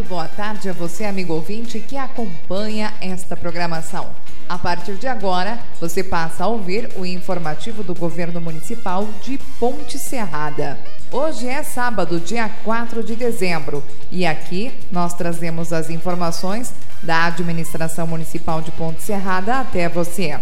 Muito 0.00 0.08
boa 0.08 0.28
tarde 0.28 0.66
a 0.66 0.72
você, 0.72 1.04
amigo 1.04 1.34
ouvinte, 1.34 1.78
que 1.78 1.94
acompanha 1.94 2.94
esta 3.02 3.36
programação. 3.36 4.08
A 4.48 4.56
partir 4.56 4.94
de 4.94 5.06
agora, 5.06 5.58
você 5.78 6.02
passa 6.02 6.44
a 6.44 6.46
ouvir 6.46 6.88
o 6.96 7.04
informativo 7.04 7.82
do 7.82 7.94
Governo 7.94 8.40
Municipal 8.40 9.06
de 9.22 9.36
Ponte 9.58 9.98
Serrada. 9.98 10.78
Hoje 11.12 11.46
é 11.46 11.62
sábado, 11.62 12.18
dia 12.18 12.48
4 12.64 13.04
de 13.04 13.14
dezembro, 13.14 13.84
e 14.10 14.24
aqui 14.24 14.72
nós 14.90 15.12
trazemos 15.12 15.70
as 15.70 15.90
informações 15.90 16.72
da 17.02 17.26
Administração 17.26 18.06
Municipal 18.06 18.62
de 18.62 18.70
Ponte 18.70 19.02
Serrada 19.02 19.60
até 19.60 19.86
você. 19.86 20.40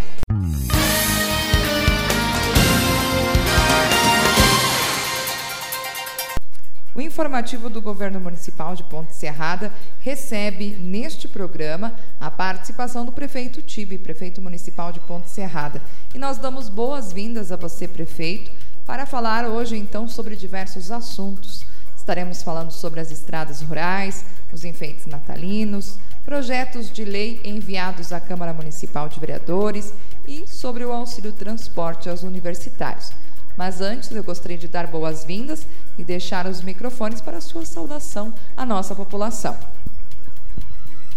O 6.95 7.01
informativo 7.01 7.69
do 7.69 7.81
Governo 7.81 8.19
Municipal 8.19 8.75
de 8.75 8.83
Ponte 8.83 9.15
Serrada 9.15 9.71
recebe 9.99 10.71
neste 10.71 11.27
programa 11.27 11.95
a 12.19 12.31
participação 12.31 13.05
do 13.05 13.11
prefeito 13.11 13.61
Tibe, 13.61 13.99
prefeito 13.99 14.41
municipal 14.41 14.91
de 14.91 14.99
Ponte 14.99 15.29
Serrada. 15.29 15.81
E 16.15 16.17
nós 16.17 16.39
damos 16.39 16.67
boas-vindas 16.67 17.51
a 17.51 17.55
você, 17.55 17.87
prefeito, 17.87 18.51
para 18.87 19.05
falar 19.05 19.45
hoje 19.45 19.77
então 19.77 20.07
sobre 20.07 20.35
diversos 20.35 20.89
assuntos. 20.89 21.63
Estaremos 21.95 22.41
falando 22.41 22.71
sobre 22.71 22.99
as 22.99 23.11
estradas 23.11 23.61
rurais, 23.61 24.25
os 24.51 24.65
enfeites 24.65 25.05
natalinos, 25.05 25.99
projetos 26.25 26.91
de 26.91 27.05
lei 27.05 27.39
enviados 27.43 28.11
à 28.11 28.19
Câmara 28.19 28.51
Municipal 28.51 29.07
de 29.07 29.19
Vereadores 29.19 29.93
e 30.27 30.47
sobre 30.47 30.83
o 30.83 30.91
auxílio 30.91 31.31
transporte 31.31 32.09
aos 32.09 32.23
universitários. 32.23 33.11
Mas 33.59 33.81
antes 33.81 34.09
eu 34.09 34.23
gostaria 34.23 34.57
de 34.57 34.69
dar 34.69 34.87
boas-vindas 34.87 35.67
e 35.97 36.03
deixar 36.05 36.47
os 36.47 36.61
microfones 36.61 37.19
para 37.19 37.39
a 37.39 37.41
sua 37.41 37.65
saudação 37.65 38.33
à 38.55 38.65
nossa 38.65 38.95
população. 38.95 39.57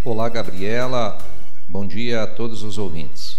Olá, 0.04 0.28
Gabriela. 0.28 1.18
Bom 1.68 1.86
dia 1.86 2.24
a 2.24 2.26
todos 2.26 2.64
os 2.64 2.78
ouvintes. 2.78 3.38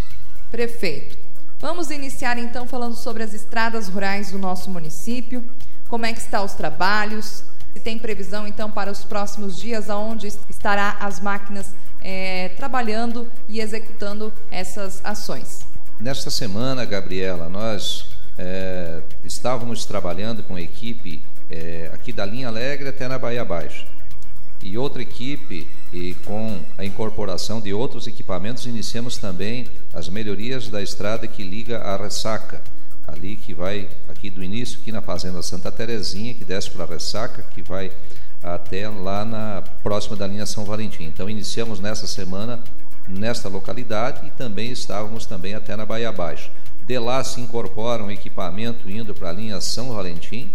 Prefeito, 0.49 1.17
vamos 1.59 1.91
iniciar 1.91 2.37
então 2.37 2.65
falando 2.65 2.95
sobre 2.95 3.23
as 3.23 3.33
estradas 3.33 3.89
rurais 3.89 4.31
do 4.31 4.39
nosso 4.39 4.69
município. 4.69 5.43
Como 5.89 6.05
é 6.05 6.13
que 6.13 6.21
estão 6.21 6.45
os 6.45 6.53
trabalhos? 6.53 7.43
Se 7.73 7.81
tem 7.81 7.99
previsão 7.99 8.47
então 8.47 8.71
para 8.71 8.89
os 8.89 9.03
próximos 9.03 9.59
dias, 9.59 9.89
aonde 9.89 10.27
estará 10.49 10.95
as 11.01 11.19
máquinas 11.19 11.75
é, 11.99 12.53
trabalhando 12.55 13.29
e 13.49 13.59
executando 13.59 14.31
essas 14.49 15.01
ações? 15.03 15.67
Nesta 15.99 16.31
semana, 16.31 16.85
Gabriela, 16.85 17.49
nós 17.49 18.12
é, 18.37 19.01
estávamos 19.23 19.85
trabalhando 19.85 20.43
com 20.43 20.55
a 20.55 20.61
equipe 20.61 21.23
é, 21.49 21.89
aqui 21.93 22.11
da 22.11 22.25
linha 22.25 22.47
Alegre 22.47 22.89
até 22.89 23.07
na 23.07 23.17
Bahia 23.17 23.45
Baixa. 23.45 23.85
E 24.61 24.77
outra 24.77 25.01
equipe, 25.01 25.69
e 25.91 26.13
com 26.25 26.61
a 26.77 26.85
incorporação 26.85 27.59
de 27.59 27.73
outros 27.73 28.07
equipamentos, 28.07 28.65
iniciamos 28.65 29.17
também 29.17 29.67
as 29.93 30.07
melhorias 30.07 30.69
da 30.69 30.81
estrada 30.81 31.27
que 31.27 31.43
liga 31.43 31.79
a 31.79 31.97
Ressaca, 31.97 32.61
ali 33.05 33.35
que 33.35 33.53
vai 33.53 33.89
aqui 34.07 34.29
do 34.29 34.41
início, 34.41 34.79
aqui 34.79 34.91
na 34.91 35.01
Fazenda 35.01 35.41
Santa 35.43 35.69
Terezinha, 35.69 36.33
que 36.33 36.45
desce 36.45 36.71
para 36.71 36.85
a 36.85 36.87
Ressaca, 36.87 37.43
que 37.53 37.61
vai 37.61 37.91
até 38.41 38.87
lá 38.87 39.25
na 39.25 39.63
próxima 39.83 40.15
da 40.15 40.25
linha 40.25 40.45
São 40.45 40.63
Valentim. 40.63 41.03
Então 41.03 41.29
iniciamos 41.29 41.81
nessa 41.81 42.07
semana 42.07 42.63
nesta 43.07 43.49
localidade 43.49 44.25
e 44.25 44.31
também 44.31 44.71
estávamos 44.71 45.25
também 45.25 45.53
até 45.53 45.75
na 45.75 45.85
Bahia 45.85 46.11
Baixa. 46.11 46.49
De 46.85 46.99
lá 46.99 47.23
se 47.23 47.39
incorpora 47.39 48.03
um 48.03 48.11
equipamento 48.11 48.89
indo 48.89 49.15
para 49.15 49.29
a 49.29 49.33
linha 49.33 49.61
São 49.61 49.93
Valentim 49.93 50.51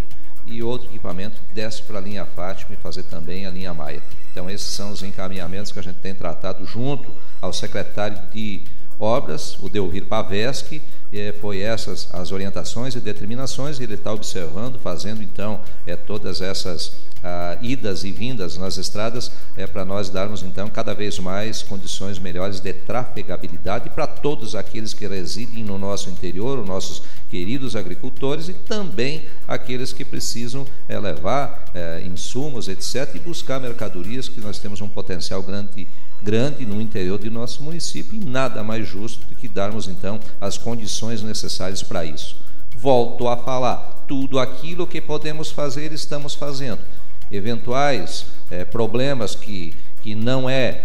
e 0.47 0.63
outro 0.63 0.89
equipamento 0.89 1.41
desce 1.55 1.83
para 1.83 1.99
a 1.99 2.03
linha 2.03 2.27
Fátima 2.27 2.75
e 2.75 2.77
fazer 2.77 3.05
também 3.05 3.47
a 3.47 3.51
linha 3.51 3.73
Maia. 3.73 4.03
Então 4.31 4.49
esses 4.49 4.69
são 4.69 4.91
os 4.91 5.03
encaminhamentos 5.03 5.73
que 5.73 5.79
a 5.79 5.83
gente 5.83 6.01
tem 6.01 6.15
tratado 6.15 6.65
junto 6.67 7.11
ao 7.41 7.53
secretário 7.53 8.21
de 8.33 8.63
Obras, 8.99 9.57
o 9.61 9.69
Delvir 9.69 10.07
Paveschi, 10.07 10.83
é, 11.13 11.33
foi 11.41 11.61
essas 11.61 12.13
as 12.13 12.33
orientações 12.33 12.95
e 12.95 13.01
determinações, 13.01 13.81
ele 13.81 13.95
está 13.95 14.13
observando, 14.13 14.79
fazendo 14.79 15.23
então 15.23 15.61
é, 15.87 15.97
todas 15.97 16.41
essas 16.41 16.93
ah, 17.23 17.59
idas 17.63 18.05
e 18.05 18.13
vindas 18.13 18.57
nas 18.57 18.77
estradas, 18.77 19.31
é 19.57 19.67
para 19.67 19.85
nós 19.85 20.11
darmos 20.11 20.43
então 20.43 20.69
cada 20.69 20.95
vez 20.95 21.19
mais 21.19 21.63
condições 21.63 22.19
melhores 22.19 22.61
de 22.61 22.73
trafegabilidade 22.73 23.91
para 23.91 24.07
todos 24.07 24.55
aqueles 24.55 24.93
que 24.93 25.07
residem 25.07 25.65
no 25.65 25.79
nosso 25.79 26.11
interior, 26.11 26.59
os 26.59 26.67
nossos 26.67 27.03
queridos 27.31 27.75
agricultores 27.75 28.49
e 28.49 28.53
também 28.53 29.25
aqueles 29.47 29.93
que 29.93 30.05
precisam 30.05 30.67
é, 30.89 30.99
levar 30.99 31.65
é, 31.75 32.03
insumos, 32.05 32.69
etc., 32.69 33.15
e 33.15 33.19
buscar 33.19 33.61
mercadorias, 33.61 34.29
que 34.29 34.41
nós 34.41 34.59
temos 34.59 34.81
um 34.81 34.89
potencial 34.89 35.43
grande 35.43 35.89
grande 36.23 36.67
no 36.67 36.81
interior 36.81 37.19
de 37.19 37.31
nosso 37.31 37.63
município 37.63 38.21
e 38.21 38.25
nada 38.25 38.63
mais 38.63 38.87
justo 38.87 39.27
do 39.27 39.35
que 39.35 39.49
darmos 39.49 39.89
então 39.89 40.19
as 40.41 40.59
condições 40.59 41.23
necessárias 41.23 41.83
para 41.83 42.05
isso. 42.05 42.37
Volto 42.77 43.29
a 43.29 43.37
falar, 43.37 44.05
tudo 44.07 44.39
aquilo 44.39 44.87
que 44.87 45.01
podemos 45.01 45.51
fazer, 45.51 45.93
estamos 45.93 46.35
fazendo. 46.35 46.81
Eventuais 47.31 48.27
é, 48.51 48.65
problemas 48.65 49.35
que, 49.35 49.75
que 50.03 50.15
não 50.15 50.49
é 50.49 50.85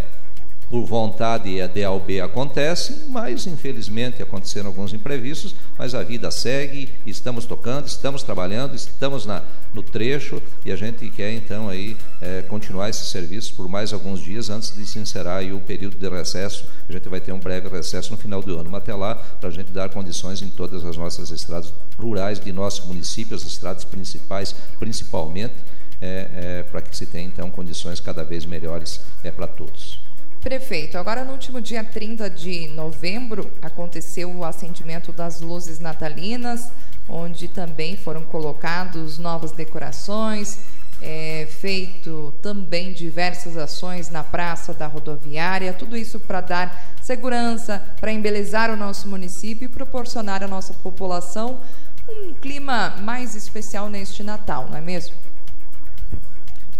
por 0.73 0.85
vontade 0.85 1.61
a 1.61 1.67
DAOB 1.67 2.19
acontecem, 2.19 3.03
mas 3.09 3.45
infelizmente 3.45 4.23
aconteceram 4.23 4.69
alguns 4.69 4.91
imprevistos, 4.91 5.53
mas 5.77 5.93
a 5.93 6.01
vida 6.01 6.31
segue, 6.31 6.89
estamos 7.05 7.45
tocando, 7.45 7.85
estamos 7.85 8.23
trabalhando, 8.23 8.73
estamos 8.73 9.23
na, 9.23 9.43
no 9.71 9.83
trecho 9.83 10.41
e 10.65 10.71
a 10.71 10.75
gente 10.75 11.07
quer 11.11 11.31
então 11.31 11.69
aí 11.69 11.95
é, 12.19 12.41
continuar 12.41 12.89
esse 12.89 13.05
serviço 13.05 13.53
por 13.53 13.69
mais 13.69 13.93
alguns 13.93 14.19
dias 14.19 14.49
antes 14.49 14.75
de 14.75 14.83
se 14.87 14.97
encerrar 14.97 15.43
o 15.53 15.59
período 15.59 15.95
de 15.95 16.09
recesso. 16.09 16.65
A 16.89 16.91
gente 16.91 17.07
vai 17.07 17.21
ter 17.21 17.31
um 17.33 17.39
breve 17.39 17.69
recesso 17.69 18.09
no 18.09 18.17
final 18.17 18.41
do 18.41 18.57
ano, 18.57 18.71
mas 18.71 18.81
até 18.81 18.95
lá 18.95 19.13
para 19.13 19.49
a 19.49 19.51
gente 19.51 19.71
dar 19.71 19.91
condições 19.91 20.41
em 20.41 20.49
todas 20.49 20.83
as 20.83 20.97
nossas 20.97 21.29
estradas 21.29 21.71
rurais 21.99 22.39
de 22.39 22.51
nosso 22.51 22.87
município, 22.87 23.35
as 23.35 23.45
estradas 23.45 23.83
principais 23.83 24.55
principalmente, 24.79 25.53
é, 26.01 26.29
é, 26.33 26.63
para 26.63 26.81
que 26.81 26.97
se 26.97 27.05
tenha 27.05 27.27
então 27.27 27.51
condições 27.51 27.99
cada 27.99 28.23
vez 28.23 28.43
melhores 28.43 29.01
é, 29.23 29.29
para 29.29 29.45
todos. 29.45 30.01
Prefeito, 30.43 30.97
agora 30.97 31.23
no 31.23 31.31
último 31.31 31.61
dia 31.61 31.85
30 31.85 32.29
de 32.29 32.67
novembro 32.67 33.49
aconteceu 33.61 34.29
o 34.29 34.43
acendimento 34.43 35.13
das 35.13 35.39
luzes 35.39 35.79
natalinas, 35.79 36.69
onde 37.07 37.47
também 37.47 37.95
foram 37.95 38.23
colocados 38.23 39.17
novas 39.17 39.53
decorações, 39.53 40.59
é, 41.01 41.47
feito 41.49 42.33
também 42.41 42.91
diversas 42.91 43.55
ações 43.55 44.09
na 44.09 44.21
praça 44.21 44.73
da 44.73 44.85
rodoviária, 44.85 45.71
tudo 45.71 45.95
isso 45.95 46.19
para 46.19 46.41
dar 46.41 46.93
segurança, 47.01 47.81
para 48.01 48.11
embelezar 48.11 48.69
o 48.69 48.75
nosso 48.75 49.07
município 49.07 49.63
e 49.63 49.69
proporcionar 49.69 50.43
à 50.43 50.47
nossa 50.47 50.73
população 50.73 51.61
um 52.05 52.33
clima 52.33 52.97
mais 53.01 53.33
especial 53.33 53.89
neste 53.89 54.23
Natal, 54.23 54.67
não 54.69 54.77
é 54.77 54.81
mesmo? 54.81 55.15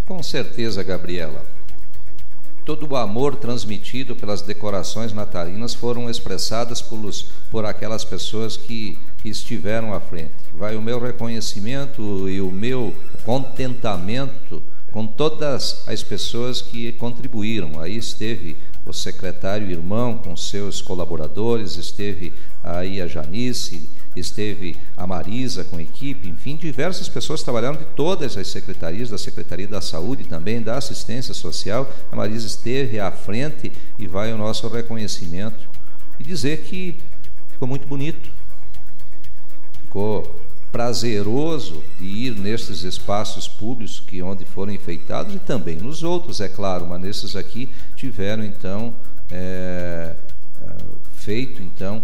Com 0.04 0.22
certeza, 0.22 0.82
Gabriela 0.82 1.53
todo 2.64 2.90
o 2.90 2.96
amor 2.96 3.36
transmitido 3.36 4.16
pelas 4.16 4.42
decorações 4.42 5.12
natalinas 5.12 5.74
foram 5.74 6.08
expressadas 6.08 6.80
pelos, 6.80 7.22
por 7.50 7.64
aquelas 7.64 8.04
pessoas 8.04 8.56
que 8.56 8.98
estiveram 9.24 9.92
à 9.92 10.00
frente. 10.00 10.32
Vai 10.54 10.76
o 10.76 10.82
meu 10.82 11.00
reconhecimento 11.00 12.28
e 12.28 12.40
o 12.40 12.50
meu 12.50 12.94
contentamento 13.24 14.62
com 14.90 15.06
todas 15.06 15.82
as 15.88 16.02
pessoas 16.02 16.62
que 16.62 16.92
contribuíram. 16.92 17.80
Aí 17.80 17.96
esteve 17.96 18.56
o 18.86 18.92
secretário 18.92 19.70
irmão 19.70 20.18
com 20.18 20.36
seus 20.36 20.80
colaboradores, 20.80 21.76
esteve 21.76 22.32
aí 22.62 23.00
a 23.00 23.06
Janice, 23.06 23.88
esteve 24.20 24.76
a 24.96 25.06
Marisa 25.06 25.64
com 25.64 25.76
a 25.76 25.82
equipe, 25.82 26.28
enfim, 26.28 26.56
diversas 26.56 27.08
pessoas 27.08 27.42
trabalharam 27.42 27.76
de 27.76 27.84
todas 27.96 28.36
as 28.36 28.48
secretarias, 28.48 29.10
da 29.10 29.18
Secretaria 29.18 29.68
da 29.68 29.80
Saúde 29.80 30.24
também, 30.24 30.62
da 30.62 30.76
Assistência 30.76 31.34
Social. 31.34 31.90
A 32.10 32.16
Marisa 32.16 32.46
esteve 32.46 32.98
à 32.98 33.10
frente 33.10 33.72
e 33.98 34.06
vai 34.06 34.32
o 34.32 34.38
nosso 34.38 34.68
reconhecimento. 34.68 35.68
E 36.18 36.24
dizer 36.24 36.62
que 36.62 36.98
ficou 37.48 37.66
muito 37.66 37.86
bonito, 37.86 38.30
ficou 39.82 40.44
prazeroso 40.70 41.84
de 41.98 42.04
ir 42.04 42.36
nesses 42.36 42.82
espaços 42.82 43.46
públicos 43.46 44.00
que 44.00 44.20
onde 44.22 44.44
foram 44.44 44.72
enfeitados 44.72 45.32
e 45.32 45.38
também 45.38 45.76
nos 45.76 46.02
outros, 46.02 46.40
é 46.40 46.48
claro, 46.48 46.84
mas 46.84 47.00
nesses 47.00 47.36
aqui 47.36 47.70
tiveram 47.94 48.44
então 48.44 48.92
é, 49.30 50.16
feito 51.12 51.62
então 51.62 52.02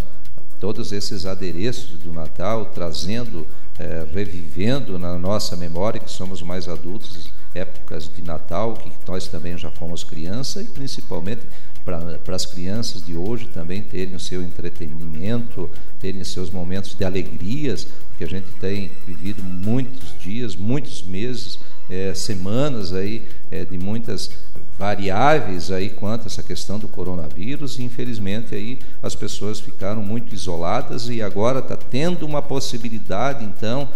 todos 0.61 0.93
esses 0.93 1.25
adereços 1.25 1.99
do 1.99 2.13
Natal, 2.13 2.67
trazendo, 2.67 3.47
é, 3.79 4.07
revivendo 4.13 4.99
na 4.99 5.19
nossa 5.19 5.57
memória, 5.57 5.99
que 5.99 6.11
somos 6.11 6.43
mais 6.43 6.69
adultos, 6.69 7.33
épocas 7.55 8.09
de 8.15 8.23
Natal, 8.23 8.75
que 8.75 8.93
nós 9.09 9.27
também 9.27 9.57
já 9.57 9.71
fomos 9.71 10.05
criança, 10.05 10.63
e 10.63 10.67
principalmente 10.67 11.43
para 11.85 12.37
as 12.37 12.47
crianças 12.47 13.05
de 13.05 13.17
hoje 13.17 13.49
também 13.49 13.83
terem 13.83 14.15
o 14.15 14.21
seu 14.21 14.43
entretenimento, 14.43 15.69
terem 15.99 16.23
seus 16.23 16.51
momentos 16.51 16.95
de 16.95 17.05
alegrias, 17.05 17.85
porque 18.11 18.23
a 18.23 18.29
gente 18.29 18.53
tem 18.61 18.91
vivido 19.07 19.43
muitos 19.43 20.15
dias, 20.21 20.55
muitos 20.55 21.03
meses 21.03 21.59
é, 21.91 22.15
semanas 22.15 22.93
aí 22.93 23.27
é, 23.51 23.65
de 23.65 23.77
muitas 23.77 24.31
variáveis 24.79 25.71
aí 25.71 25.91
quanto 25.91 26.23
a 26.23 26.27
essa 26.27 26.43
questão 26.43 26.79
do 26.79 26.89
coronavírus. 26.89 27.79
E 27.79 27.83
infelizmente 27.83 28.55
aí 28.55 28.79
as 29.03 29.15
pessoas 29.15 29.61
ficaram 29.61 30.03
muito 30.03 30.35
isoladas 30.35 31.09
e 31.09 31.21
agora 31.21 31.59
está 31.59 31.77
tendo 31.77 32.25
uma 32.25 32.41
possibilidade 32.41 33.45
então 33.45 33.89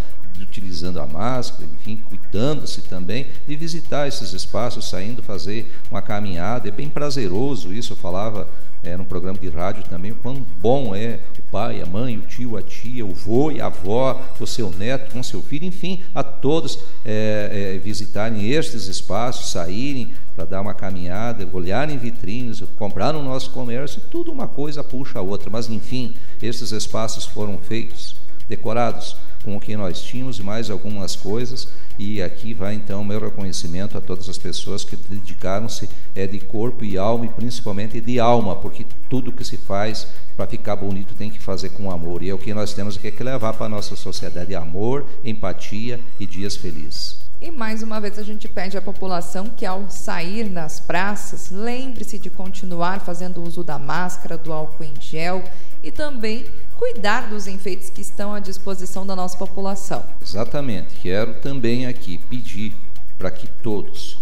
utilizando 0.42 1.00
a 1.00 1.06
máscara, 1.06 1.68
enfim, 1.78 2.02
cuidando-se 2.08 2.82
também 2.82 3.26
de 3.46 3.56
visitar 3.56 4.08
esses 4.08 4.32
espaços, 4.32 4.88
saindo 4.88 5.22
fazer 5.22 5.72
uma 5.90 6.02
caminhada. 6.02 6.68
É 6.68 6.70
bem 6.72 6.88
prazeroso 6.88 7.72
isso. 7.72 7.92
Eu 7.92 7.96
falava 7.96 8.48
é, 8.82 8.96
no 8.96 9.04
programa 9.04 9.38
de 9.38 9.48
rádio 9.48 9.82
também 9.84 10.12
o 10.12 10.16
quão 10.16 10.44
bom 10.60 10.94
é 10.94 11.20
o 11.38 11.42
pai, 11.50 11.80
a 11.80 11.86
mãe, 11.86 12.18
o 12.18 12.22
tio, 12.22 12.56
a 12.56 12.62
tia, 12.62 13.04
o 13.04 13.14
vô 13.14 13.50
e 13.50 13.60
a 13.60 13.66
avó, 13.66 14.20
o 14.38 14.46
seu 14.46 14.70
neto 14.70 15.12
com 15.12 15.22
seu 15.22 15.42
filho, 15.42 15.64
enfim, 15.64 16.02
a 16.14 16.22
todos 16.22 16.78
é, 17.04 17.76
é, 17.76 17.78
visitarem 17.78 18.50
estes 18.50 18.86
espaços, 18.86 19.50
saírem 19.50 20.12
para 20.36 20.44
dar 20.44 20.60
uma 20.60 20.74
caminhada, 20.74 21.48
olharem 21.52 21.96
vitrines, 21.96 22.62
comprar 22.76 23.12
no 23.12 23.22
nosso 23.22 23.50
comércio, 23.50 24.02
tudo 24.10 24.30
uma 24.30 24.48
coisa 24.48 24.84
puxa 24.84 25.18
a 25.18 25.22
outra. 25.22 25.48
Mas 25.48 25.68
enfim, 25.70 26.14
esses 26.42 26.72
espaços 26.72 27.24
foram 27.24 27.58
feitos, 27.58 28.16
decorados 28.48 29.16
com 29.44 29.56
o 29.56 29.60
que 29.60 29.76
nós 29.76 30.00
tínhamos 30.00 30.38
e 30.38 30.42
mais 30.42 30.70
algumas 30.70 31.14
coisas. 31.14 31.68
E 31.98 32.22
aqui 32.22 32.54
vai 32.54 32.74
então 32.74 33.02
o 33.02 33.04
meu 33.04 33.20
reconhecimento 33.20 33.96
a 33.96 34.00
todas 34.00 34.28
as 34.28 34.38
pessoas 34.38 34.84
que 34.84 34.96
dedicaram-se 34.96 35.88
é 36.14 36.26
de 36.26 36.40
corpo 36.40 36.84
e 36.84 36.96
alma 36.96 37.26
e 37.26 37.28
principalmente 37.28 38.00
de 38.00 38.18
alma, 38.18 38.56
porque 38.56 38.84
tudo 39.08 39.30
que 39.30 39.44
se 39.44 39.56
faz 39.56 40.08
para 40.36 40.46
ficar 40.46 40.76
bonito 40.76 41.14
tem 41.14 41.30
que 41.30 41.40
fazer 41.40 41.68
com 41.70 41.90
amor. 41.90 42.22
E 42.22 42.30
é 42.30 42.34
o 42.34 42.38
que 42.38 42.54
nós 42.54 42.72
temos 42.74 42.96
que 42.96 43.22
levar 43.22 43.52
para 43.52 43.66
a 43.66 43.68
nossa 43.68 43.94
sociedade: 43.94 44.54
amor, 44.54 45.06
empatia 45.22 46.00
e 46.18 46.26
dias 46.26 46.56
felizes. 46.56 47.22
E 47.40 47.50
mais 47.50 47.82
uma 47.82 48.00
vez 48.00 48.18
a 48.18 48.22
gente 48.22 48.48
pede 48.48 48.78
à 48.78 48.80
população 48.80 49.50
que 49.50 49.66
ao 49.66 49.90
sair 49.90 50.48
nas 50.48 50.80
praças, 50.80 51.50
lembre-se 51.50 52.18
de 52.18 52.30
continuar 52.30 53.00
fazendo 53.00 53.42
uso 53.42 53.62
da 53.62 53.78
máscara, 53.78 54.38
do 54.38 54.50
álcool 54.50 54.84
em 54.84 54.94
gel 54.98 55.44
e 55.84 55.92
também 55.92 56.46
cuidar 56.76 57.28
dos 57.28 57.46
enfeites 57.46 57.90
que 57.90 58.00
estão 58.00 58.32
à 58.32 58.40
disposição 58.40 59.06
da 59.06 59.14
nossa 59.14 59.36
população. 59.36 60.04
Exatamente. 60.20 60.96
Quero 60.96 61.34
também 61.34 61.86
aqui 61.86 62.18
pedir 62.18 62.74
para 63.18 63.30
que 63.30 63.46
todos 63.46 64.18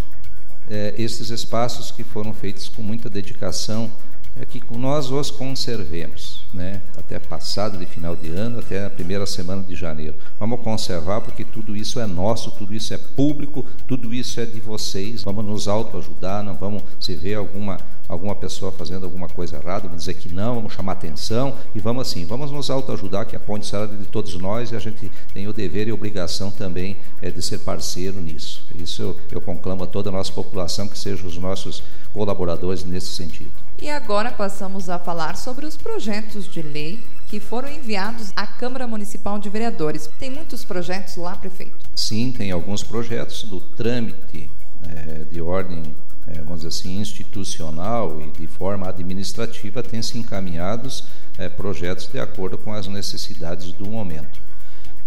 é, 0.69 0.95
esses 0.99 1.31
espaços 1.31 1.91
que 1.91 2.03
foram 2.03 2.35
feitos 2.35 2.69
com 2.69 2.83
muita 2.83 3.09
dedicação, 3.09 3.91
é 4.41 4.47
que 4.47 4.63
nós 4.77 5.11
os 5.11 5.31
conservemos, 5.31 6.43
né? 6.53 6.81
até 6.97 7.19
passado 7.19 7.77
de 7.77 7.87
final 7.87 8.17
de 8.17 8.31
ano, 8.31 8.59
até 8.59 8.87
a 8.87 8.91
primeira 8.91 9.27
semana 9.27 9.63
de 9.63 9.75
janeiro. 9.75 10.17
Vamos 10.39 10.61
conservar 10.63 11.21
porque 11.21 11.45
tudo 11.45 11.77
isso 11.77 12.01
é 12.01 12.07
nosso, 12.07 12.51
tudo 12.53 12.75
isso 12.75 12.95
é 12.95 12.99
público, 12.99 13.65
tudo 13.87 14.13
isso 14.15 14.41
é 14.41 14.47
de 14.47 14.61
vocês. 14.61 15.23
Vamos 15.23 15.45
nos 15.45 15.69
autoajudar, 15.69 16.43
não 16.43 16.55
vamos 16.55 16.83
se 16.99 17.15
ver 17.15 17.35
alguma 17.35 17.79
alguma 18.09 18.35
pessoa 18.35 18.71
fazendo 18.71 19.05
alguma 19.05 19.27
coisa 19.27 19.57
errada, 19.57 19.83
vamos 19.83 20.01
dizer 20.01 20.15
que 20.15 20.29
não, 20.29 20.57
vamos 20.57 20.75
chamar 20.75 20.93
atenção 20.93 21.57
e 21.75 21.81
vamos 21.81 22.09
assim, 22.09 22.27
vamos 22.27 22.51
nos 22.51 22.69
autoajudar, 22.69 23.25
que 23.25 23.35
a 23.35 23.41
ponte 23.41 23.67
será 23.67 23.87
de 23.87 24.05
todos 24.05 24.35
nós 24.35 24.71
e 24.71 24.77
a 24.77 24.79
gente 24.79 25.11
tem 25.33 25.49
o 25.49 25.53
dever 25.53 25.89
e 25.89 25.93
obrigação 25.93 26.51
também 26.51 26.99
é, 27.23 27.31
de 27.31 27.41
ser 27.41 27.59
parceiro 27.61 28.21
nisso. 28.21 28.67
Isso 28.75 29.01
eu, 29.01 29.17
eu 29.31 29.41
conclamo 29.41 29.85
a 29.85 29.87
toda 29.87 30.11
a 30.11 30.13
nossa 30.13 30.33
população 30.33 30.89
que 30.89 30.99
sejam 30.99 31.27
os 31.27 31.39
nossos 31.39 31.83
colaboradores 32.13 32.85
nesse 32.85 33.15
sentido. 33.15 33.53
E 33.83 33.91
agora 33.91 34.31
passamos 34.31 34.89
a 34.89 34.97
falar 34.97 35.37
sobre 35.37 35.67
os 35.67 35.77
projetos 35.77 36.47
de 36.47 36.63
lei 36.63 37.05
que 37.27 37.41
foram 37.41 37.69
enviados 37.69 38.31
à 38.37 38.47
Câmara 38.47 38.87
Municipal 38.87 39.41
de 39.41 39.51
Vereadores. 39.51 40.09
Tem 40.21 40.31
muitos 40.31 40.65
projetos 40.65 41.17
lá, 41.17 41.35
prefeito? 41.35 41.91
Sim, 41.97 42.31
tem 42.31 42.53
alguns 42.53 42.85
projetos 42.85 43.43
do 43.43 43.61
trâmite 43.61 44.49
é, 44.85 45.25
de 45.25 45.43
ordem 45.43 45.83
é, 46.29 46.35
vamos 46.35 46.61
dizer 46.61 46.69
assim, 46.69 47.01
institucional 47.01 48.21
e 48.21 48.31
de 48.31 48.47
forma 48.47 48.89
administrativa, 48.89 49.83
têm 49.83 50.01
se 50.01 50.17
encaminhados 50.17 51.03
é, 51.37 51.49
projetos 51.49 52.07
de 52.07 52.21
acordo 52.21 52.57
com 52.57 52.73
as 52.73 52.87
necessidades 52.87 53.73
do 53.73 53.87
momento. 53.87 54.41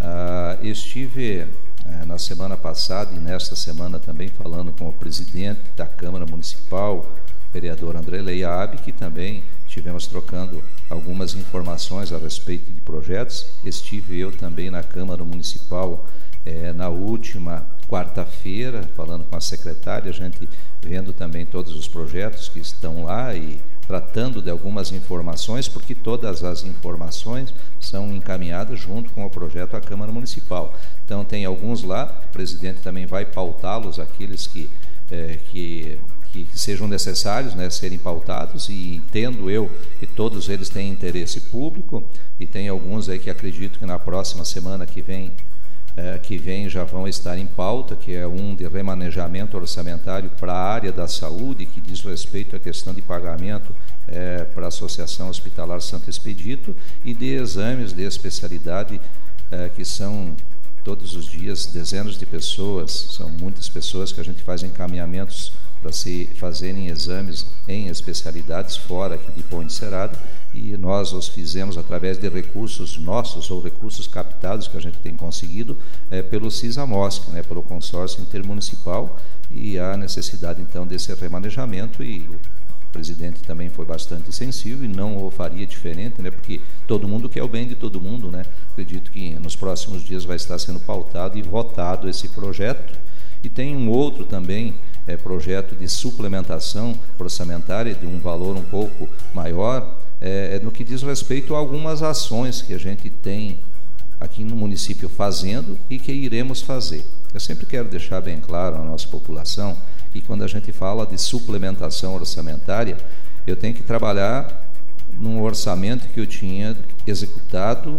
Ah, 0.01 0.57
estive 0.61 1.47
é, 1.85 2.05
na 2.05 2.17
semana 2.17 2.57
passada 2.57 3.15
e 3.15 3.19
nesta 3.19 3.55
semana 3.55 3.99
também 3.99 4.27
falando 4.27 4.73
com 4.73 4.89
o 4.89 4.93
presidente 4.93 5.61
da 5.77 5.85
Câmara 5.85 6.25
Municipal, 6.25 7.09
vereador 7.55 7.95
André 7.95 8.21
Leiabe, 8.21 8.79
que 8.79 8.91
também 8.91 9.41
estivemos 9.65 10.07
trocando 10.07 10.61
algumas 10.89 11.35
informações 11.35 12.11
a 12.11 12.17
respeito 12.17 12.69
de 12.69 12.81
projetos. 12.81 13.47
Estive 13.63 14.19
eu 14.19 14.31
também 14.33 14.69
na 14.69 14.83
Câmara 14.83 15.23
Municipal 15.23 16.05
é, 16.45 16.73
na 16.73 16.89
última 16.89 17.65
quarta-feira, 17.87 18.83
falando 18.93 19.23
com 19.23 19.37
a 19.37 19.41
secretária, 19.41 20.09
a 20.09 20.13
gente 20.13 20.49
vendo 20.81 21.13
também 21.13 21.45
todos 21.45 21.73
os 21.73 21.87
projetos 21.87 22.49
que 22.49 22.59
estão 22.59 23.05
lá 23.05 23.33
e 23.33 23.61
tratando 23.87 24.41
de 24.41 24.49
algumas 24.49 24.91
informações, 24.91 25.69
porque 25.69 25.95
todas 25.95 26.43
as 26.43 26.63
informações 26.63 27.53
são 27.79 28.11
encaminhadas 28.11 28.79
junto 28.79 29.11
com 29.11 29.25
o 29.25 29.29
projeto 29.29 29.77
à 29.77 29.81
Câmara 29.81 30.11
Municipal. 30.11 30.75
Então 31.05 31.23
tem 31.23 31.45
alguns 31.45 31.83
lá, 31.83 32.21
o 32.25 32.31
presidente 32.33 32.81
também 32.81 33.05
vai 33.05 33.25
pautá-los, 33.25 33.97
aqueles 33.97 34.45
que, 34.45 34.69
é, 35.09 35.39
que, 35.51 35.99
que, 36.43 36.59
sejam 36.59 36.87
necessários 36.87 37.55
né, 37.55 37.69
serem 37.69 37.97
pautados, 37.97 38.67
e 38.67 38.95
entendo 38.95 39.49
eu 39.49 39.71
que 39.99 40.07
todos 40.07 40.49
eles 40.49 40.67
têm 40.67 40.89
interesse 40.89 41.39
público, 41.39 42.09
e 42.39 42.45
tem 42.45 42.67
alguns 42.67 43.07
aí 43.07 43.19
que 43.19 43.29
acredito 43.29 43.79
que 43.79 43.85
na 43.85 43.97
próxima 43.97 44.43
semana 44.43 44.85
que 44.85 45.01
vem 45.01 45.31
é, 45.97 46.19
que 46.19 46.37
vem 46.37 46.67
já 46.67 46.83
vão 46.83 47.07
estar 47.07 47.37
em 47.37 47.47
pauta, 47.47 47.95
que 47.95 48.13
é 48.13 48.27
um 48.27 48.53
de 48.53 48.67
remanejamento 48.67 49.55
orçamentário 49.55 50.29
para 50.31 50.51
a 50.51 50.73
área 50.73 50.91
da 50.91 51.07
saúde, 51.07 51.65
que 51.65 51.79
diz 51.79 52.01
respeito 52.01 52.53
à 52.53 52.59
questão 52.59 52.93
de 52.93 53.01
pagamento 53.01 53.73
é, 54.05 54.43
para 54.43 54.65
a 54.65 54.67
Associação 54.67 55.29
Hospitalar 55.29 55.81
Santo 55.81 56.09
Expedito, 56.09 56.75
e 57.01 57.13
de 57.13 57.27
exames 57.27 57.93
de 57.93 58.03
especialidade, 58.03 58.99
é, 59.49 59.69
que 59.69 59.85
são 59.85 60.35
todos 60.83 61.15
os 61.15 61.27
dias 61.27 61.65
dezenas 61.67 62.17
de 62.17 62.25
pessoas, 62.25 62.91
são 63.11 63.29
muitas 63.29 63.69
pessoas 63.69 64.11
que 64.11 64.19
a 64.19 64.23
gente 64.23 64.43
faz 64.43 64.63
encaminhamentos 64.63 65.53
para 65.85 65.91
se 65.91 66.27
fazerem 66.33 66.87
exames 66.87 67.45
em 67.67 67.89
especialidades 67.89 68.75
fora 68.75 69.13
aqui 69.13 69.31
de 69.33 69.43
Ponte 69.43 69.71
Serada 69.71 70.17
e 70.51 70.75
nós 70.75 71.13
os 71.13 71.27
fizemos 71.27 71.77
através 71.77 72.17
de 72.17 72.27
recursos 72.27 72.97
nossos 72.97 73.51
ou 73.51 73.61
recursos 73.61 74.07
captados 74.07 74.67
que 74.67 74.75
a 74.75 74.79
gente 74.79 74.97
tem 74.97 75.15
conseguido 75.15 75.77
é, 76.09 76.23
pelo 76.23 76.49
CISAMOSC, 76.49 77.29
né, 77.29 77.43
pelo 77.43 77.61
consórcio 77.61 78.23
intermunicipal 78.23 79.19
e 79.51 79.77
há 79.77 79.95
necessidade 79.95 80.59
então 80.59 80.87
desse 80.87 81.13
remanejamento 81.13 82.03
e 82.03 82.21
o 82.21 82.39
presidente 82.91 83.43
também 83.43 83.69
foi 83.69 83.85
bastante 83.85 84.33
sensível 84.33 84.85
e 84.85 84.87
não 84.87 85.23
o 85.23 85.29
faria 85.29 85.67
diferente, 85.67 86.19
né, 86.19 86.31
porque 86.31 86.61
todo 86.87 87.07
mundo 87.07 87.29
quer 87.29 87.43
o 87.43 87.47
bem 87.47 87.67
de 87.67 87.75
todo 87.75 88.01
mundo, 88.01 88.31
né. 88.31 88.43
Acredito 88.71 89.11
que 89.11 89.35
nos 89.35 89.55
próximos 89.55 90.01
dias 90.01 90.25
vai 90.25 90.37
estar 90.37 90.57
sendo 90.57 90.79
pautado 90.79 91.37
e 91.37 91.43
votado 91.43 92.09
esse 92.09 92.29
projeto 92.29 92.97
e 93.43 93.49
tem 93.49 93.77
um 93.77 93.87
outro 93.87 94.25
também 94.25 94.73
é, 95.07 95.17
projeto 95.17 95.75
de 95.75 95.87
suplementação 95.87 96.97
orçamentária 97.19 97.93
de 97.93 98.05
um 98.05 98.19
valor 98.19 98.55
um 98.55 98.63
pouco 98.63 99.09
maior 99.33 99.99
é, 100.19 100.55
é, 100.55 100.59
no 100.59 100.71
que 100.71 100.83
diz 100.83 101.01
respeito 101.03 101.53
a 101.53 101.57
algumas 101.57 102.01
ações 102.01 102.61
que 102.61 102.73
a 102.73 102.77
gente 102.77 103.09
tem 103.09 103.59
aqui 104.19 104.43
no 104.43 104.55
município 104.55 105.09
fazendo 105.09 105.77
e 105.89 105.99
que 105.99 106.11
iremos 106.11 106.61
fazer. 106.61 107.05
Eu 107.33 107.39
sempre 107.39 107.65
quero 107.65 107.89
deixar 107.89 108.21
bem 108.21 108.39
claro 108.39 108.77
à 108.77 108.79
nossa 108.79 109.07
população 109.07 109.77
que 110.11 110.21
quando 110.21 110.43
a 110.43 110.47
gente 110.47 110.71
fala 110.71 111.05
de 111.05 111.17
suplementação 111.17 112.15
orçamentária, 112.15 112.97
eu 113.45 113.55
tenho 113.55 113.73
que 113.73 113.83
trabalhar 113.83 114.71
num 115.19 115.41
orçamento 115.41 116.07
que 116.07 116.19
eu 116.19 116.25
tinha 116.25 116.75
executado 117.05 117.97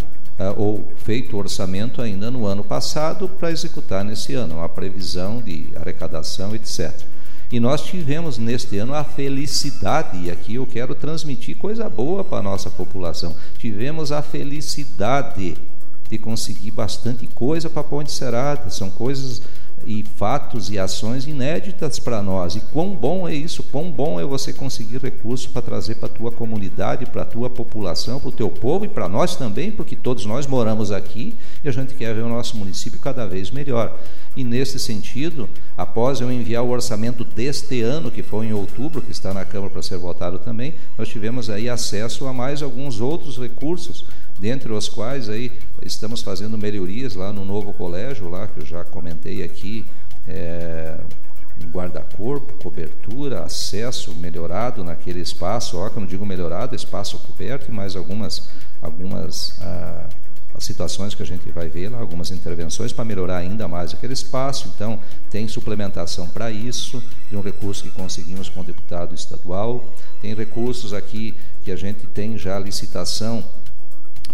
ou 0.56 0.86
feito 0.96 1.34
o 1.34 1.38
orçamento 1.38 2.02
ainda 2.02 2.30
no 2.30 2.46
ano 2.46 2.62
passado 2.62 3.28
para 3.28 3.50
executar 3.50 4.04
nesse 4.04 4.34
ano, 4.34 4.56
uma 4.56 4.68
previsão 4.68 5.40
de 5.40 5.68
arrecadação, 5.76 6.54
etc. 6.54 6.92
E 7.50 7.60
nós 7.60 7.82
tivemos 7.82 8.38
neste 8.38 8.76
ano 8.78 8.92
a 8.92 9.04
felicidade, 9.04 10.24
e 10.24 10.30
aqui 10.30 10.56
eu 10.56 10.66
quero 10.66 10.94
transmitir 10.94 11.56
coisa 11.56 11.88
boa 11.88 12.24
para 12.24 12.38
a 12.38 12.42
nossa 12.42 12.70
população. 12.70 13.34
Tivemos 13.56 14.10
a 14.10 14.20
felicidade 14.20 15.56
de 16.08 16.18
conseguir 16.18 16.72
bastante 16.72 17.26
coisa 17.26 17.70
para 17.70 17.84
Ponte 17.84 18.10
Serata, 18.10 18.68
são 18.70 18.90
coisas 18.90 19.42
e 19.84 20.02
fatos 20.02 20.70
e 20.70 20.78
ações 20.78 21.26
inéditas 21.26 21.98
para 21.98 22.22
nós. 22.22 22.56
E 22.56 22.60
quão 22.60 22.94
bom 22.94 23.28
é 23.28 23.34
isso, 23.34 23.62
quão 23.64 23.90
bom 23.90 24.18
é 24.18 24.24
você 24.24 24.52
conseguir 24.52 24.98
recursos 24.98 25.46
para 25.46 25.62
trazer 25.62 25.96
para 25.96 26.06
a 26.06 26.12
tua 26.12 26.32
comunidade, 26.32 27.06
para 27.06 27.22
a 27.22 27.26
tua 27.26 27.50
população, 27.50 28.18
para 28.18 28.28
o 28.28 28.32
teu 28.32 28.50
povo 28.50 28.84
e 28.84 28.88
para 28.88 29.08
nós 29.08 29.36
também, 29.36 29.70
porque 29.70 29.94
todos 29.94 30.24
nós 30.26 30.46
moramos 30.46 30.90
aqui 30.90 31.34
e 31.62 31.68
a 31.68 31.72
gente 31.72 31.94
quer 31.94 32.14
ver 32.14 32.22
o 32.22 32.28
nosso 32.28 32.56
município 32.56 32.98
cada 32.98 33.26
vez 33.26 33.50
melhor. 33.50 33.96
E 34.36 34.44
nesse 34.44 34.78
sentido, 34.78 35.48
após 35.76 36.20
eu 36.20 36.30
enviar 36.30 36.62
o 36.62 36.70
orçamento 36.70 37.24
deste 37.24 37.82
ano, 37.82 38.10
que 38.10 38.22
foi 38.22 38.46
em 38.46 38.52
outubro, 38.52 39.00
que 39.00 39.12
está 39.12 39.32
na 39.32 39.44
Câmara 39.44 39.70
para 39.70 39.82
ser 39.82 39.98
votado 39.98 40.38
também, 40.38 40.74
nós 40.98 41.08
tivemos 41.08 41.48
aí 41.48 41.68
acesso 41.68 42.26
a 42.26 42.32
mais 42.32 42.62
alguns 42.62 43.00
outros 43.00 43.38
recursos 43.38 44.04
dentre 44.38 44.72
os 44.72 44.88
quais 44.88 45.28
aí 45.28 45.52
estamos 45.82 46.22
fazendo 46.22 46.58
melhorias 46.58 47.14
lá 47.14 47.32
no 47.32 47.44
novo 47.44 47.72
colégio, 47.72 48.28
lá 48.28 48.46
que 48.46 48.60
eu 48.60 48.66
já 48.66 48.84
comentei 48.84 49.42
aqui 49.42 49.86
é, 50.26 50.98
guarda-corpo, 51.64 52.54
cobertura, 52.62 53.42
acesso 53.42 54.14
melhorado 54.14 54.84
naquele 54.84 55.20
espaço, 55.20 55.78
ó, 55.78 55.86
eu 55.86 56.00
não 56.00 56.06
digo 56.06 56.26
melhorado, 56.26 56.74
espaço 56.74 57.18
coberto, 57.18 57.72
mas 57.72 57.96
algumas, 57.96 58.48
algumas 58.82 59.58
ah, 59.60 60.08
situações 60.58 61.14
que 61.14 61.22
a 61.22 61.26
gente 61.26 61.50
vai 61.50 61.68
ver 61.68 61.88
lá, 61.90 61.98
algumas 61.98 62.30
intervenções 62.30 62.92
para 62.92 63.04
melhorar 63.04 63.38
ainda 63.38 63.66
mais 63.68 63.92
aquele 63.92 64.12
espaço. 64.12 64.70
Então, 64.74 65.00
tem 65.30 65.46
suplementação 65.48 66.28
para 66.28 66.50
isso, 66.50 67.02
de 67.30 67.36
um 67.36 67.40
recurso 67.40 67.82
que 67.84 67.90
conseguimos 67.90 68.48
com 68.48 68.60
o 68.60 68.64
deputado 68.64 69.14
estadual, 69.14 69.92
tem 70.20 70.34
recursos 70.34 70.92
aqui 70.92 71.36
que 71.62 71.70
a 71.70 71.76
gente 71.76 72.06
tem 72.06 72.38
já 72.38 72.58
licitação 72.58 73.44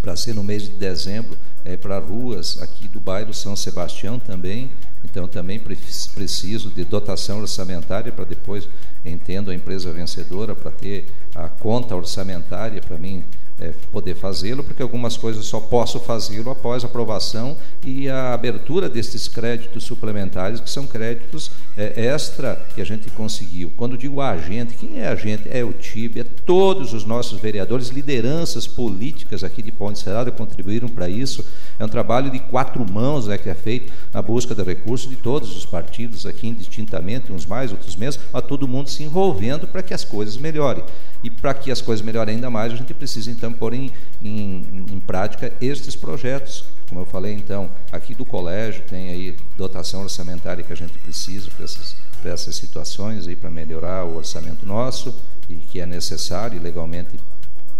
para 0.02 0.16
ser 0.16 0.34
no 0.34 0.42
mês 0.42 0.64
de 0.64 0.70
dezembro 0.70 1.38
é, 1.64 1.76
para 1.76 1.98
ruas 2.00 2.60
aqui 2.60 2.88
do 2.88 2.98
bairro 2.98 3.32
São 3.32 3.54
Sebastião 3.54 4.18
também. 4.18 4.70
Então 5.04 5.26
também 5.26 5.58
preciso 5.58 6.70
de 6.70 6.84
dotação 6.84 7.40
orçamentária 7.40 8.12
para 8.12 8.24
depois 8.24 8.68
entendo 9.04 9.50
a 9.50 9.54
empresa 9.54 9.92
vencedora 9.92 10.54
para 10.54 10.70
ter 10.70 11.06
a 11.34 11.48
conta 11.48 11.96
orçamentária 11.96 12.80
para 12.80 12.98
mim 12.98 13.24
é, 13.62 13.72
poder 13.92 14.14
fazê-lo, 14.14 14.64
porque 14.64 14.82
algumas 14.82 15.16
coisas 15.16 15.44
só 15.44 15.60
posso 15.60 16.00
fazê-lo 16.00 16.50
após 16.50 16.84
aprovação 16.84 17.56
e 17.84 18.08
a 18.08 18.34
abertura 18.34 18.88
desses 18.88 19.28
créditos 19.28 19.84
suplementares, 19.84 20.60
que 20.60 20.68
são 20.68 20.86
créditos 20.86 21.50
é, 21.76 22.06
extra 22.06 22.56
que 22.74 22.80
a 22.80 22.84
gente 22.84 23.08
conseguiu. 23.10 23.72
Quando 23.76 23.96
digo 23.96 24.20
a 24.20 24.36
gente, 24.36 24.74
quem 24.74 25.00
é 25.00 25.06
a 25.06 25.14
gente? 25.14 25.48
É 25.48 25.62
o 25.64 25.72
TIB, 25.72 26.20
é 26.20 26.24
todos 26.24 26.92
os 26.92 27.04
nossos 27.04 27.40
vereadores, 27.40 27.88
lideranças 27.88 28.66
políticas 28.66 29.44
aqui 29.44 29.62
de 29.62 29.70
Ponte 29.70 29.98
Serrada 29.98 30.30
contribuíram 30.30 30.88
para 30.88 31.08
isso. 31.08 31.44
É 31.82 31.84
um 31.84 31.88
trabalho 31.88 32.30
de 32.30 32.38
quatro 32.38 32.88
mãos 32.88 33.26
né, 33.26 33.36
que 33.36 33.48
é 33.48 33.54
feito 33.56 33.92
na 34.12 34.22
busca 34.22 34.54
de 34.54 34.62
recursos 34.62 35.10
de 35.10 35.16
todos 35.16 35.56
os 35.56 35.66
partidos 35.66 36.24
aqui, 36.24 36.46
indistintamente, 36.46 37.32
uns 37.32 37.44
mais, 37.44 37.72
outros 37.72 37.96
menos, 37.96 38.20
mas 38.32 38.46
todo 38.46 38.68
mundo 38.68 38.88
se 38.88 39.02
envolvendo 39.02 39.66
para 39.66 39.82
que 39.82 39.92
as 39.92 40.04
coisas 40.04 40.36
melhorem. 40.36 40.84
E 41.24 41.28
para 41.28 41.52
que 41.52 41.72
as 41.72 41.80
coisas 41.80 42.04
melhorem 42.04 42.36
ainda 42.36 42.48
mais, 42.48 42.72
a 42.72 42.76
gente 42.76 42.94
precisa 42.94 43.32
então 43.32 43.52
pôr 43.52 43.74
em, 43.74 43.90
em, 44.22 44.86
em 44.92 45.00
prática 45.00 45.52
estes 45.60 45.96
projetos. 45.96 46.64
Como 46.88 47.00
eu 47.00 47.04
falei 47.04 47.32
então, 47.32 47.68
aqui 47.90 48.14
do 48.14 48.24
colégio 48.24 48.84
tem 48.88 49.08
aí 49.08 49.36
dotação 49.58 50.02
orçamentária 50.02 50.62
que 50.62 50.72
a 50.72 50.76
gente 50.76 50.96
precisa 50.98 51.50
para 51.50 51.64
essas, 51.64 51.96
para 52.20 52.30
essas 52.30 52.54
situações 52.54 53.26
aí 53.26 53.34
para 53.34 53.50
melhorar 53.50 54.04
o 54.04 54.18
orçamento 54.18 54.64
nosso 54.64 55.12
e 55.48 55.56
que 55.56 55.80
é 55.80 55.86
necessário 55.86 56.56
e 56.56 56.60
legalmente 56.60 57.18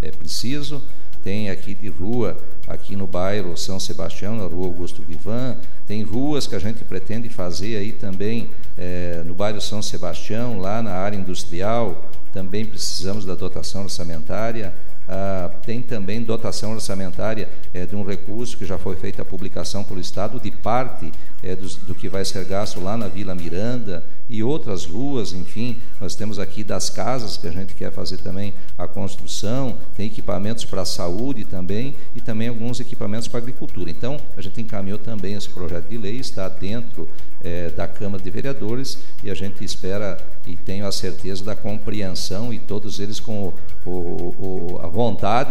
é 0.00 0.10
preciso. 0.10 0.82
Tem 1.22 1.50
aqui 1.50 1.74
de 1.74 1.88
rua, 1.88 2.36
aqui 2.66 2.96
no 2.96 3.06
bairro 3.06 3.56
São 3.56 3.78
Sebastião, 3.78 4.36
na 4.36 4.44
rua 4.44 4.66
Augusto 4.66 5.02
Vivan, 5.02 5.56
tem 5.86 6.02
ruas 6.02 6.46
que 6.46 6.54
a 6.54 6.58
gente 6.58 6.84
pretende 6.84 7.28
fazer 7.28 7.76
aí 7.76 7.92
também 7.92 8.50
é, 8.76 9.22
no 9.24 9.34
bairro 9.34 9.60
São 9.60 9.80
Sebastião, 9.82 10.58
lá 10.58 10.82
na 10.82 10.92
área 10.92 11.16
industrial, 11.16 12.10
também 12.32 12.64
precisamos 12.64 13.24
da 13.24 13.34
dotação 13.34 13.82
orçamentária. 13.82 14.74
Ah, 15.14 15.50
tem 15.62 15.82
também 15.82 16.22
dotação 16.22 16.72
orçamentária 16.72 17.46
é, 17.74 17.84
de 17.84 17.94
um 17.94 18.02
recurso 18.02 18.56
que 18.56 18.64
já 18.64 18.78
foi 18.78 18.96
feita 18.96 19.20
a 19.20 19.24
publicação 19.26 19.84
pelo 19.84 20.00
Estado 20.00 20.40
de 20.40 20.50
parte 20.50 21.12
é, 21.42 21.54
do, 21.54 21.68
do, 21.86 21.94
que 21.94 22.08
vai 22.08 22.24
ser 22.24 22.46
gasto 22.46 22.80
lá 22.80 22.96
na 22.96 23.08
Vila 23.08 23.34
Miranda 23.34 24.02
e 24.26 24.42
outras 24.42 24.86
ruas, 24.86 25.34
enfim, 25.34 25.78
nós 26.00 26.14
temos 26.14 26.38
aqui 26.38 26.64
das 26.64 26.88
casas 26.88 27.36
que 27.36 27.46
a 27.46 27.50
gente 27.50 27.74
quer 27.74 27.92
fazer 27.92 28.16
também 28.18 28.54
a 28.78 28.88
construção, 28.88 29.76
tem 29.94 30.06
equipamentos 30.06 30.64
para 30.64 30.80
a 30.80 30.86
saúde 30.86 31.44
também 31.44 31.94
e 32.14 32.20
também 32.22 32.48
alguns 32.48 32.80
equipamentos 32.80 33.28
para 33.28 33.40
a 33.40 33.42
agricultura. 33.42 33.90
Então, 33.90 34.16
a 34.34 34.40
gente 34.40 34.62
encaminhou 34.62 34.98
também 34.98 35.34
esse 35.34 35.50
projeto 35.50 35.88
de 35.90 35.98
lei, 35.98 36.16
está 36.16 36.48
dentro 36.48 37.06
é, 37.42 37.68
da 37.70 37.86
Câmara 37.86 38.22
de 38.22 38.30
Vereadores 38.30 38.98
e 39.22 39.30
a 39.30 39.34
gente 39.34 39.62
espera 39.62 40.16
e 40.46 40.56
tenho 40.56 40.86
a 40.86 40.92
certeza 40.92 41.44
da 41.44 41.54
compreensão 41.54 42.54
e 42.54 42.58
todos 42.58 42.98
eles 42.98 43.20
com 43.20 43.52
o, 43.84 43.90
o, 43.90 44.80
a 44.80 44.86
vontade 44.86 45.01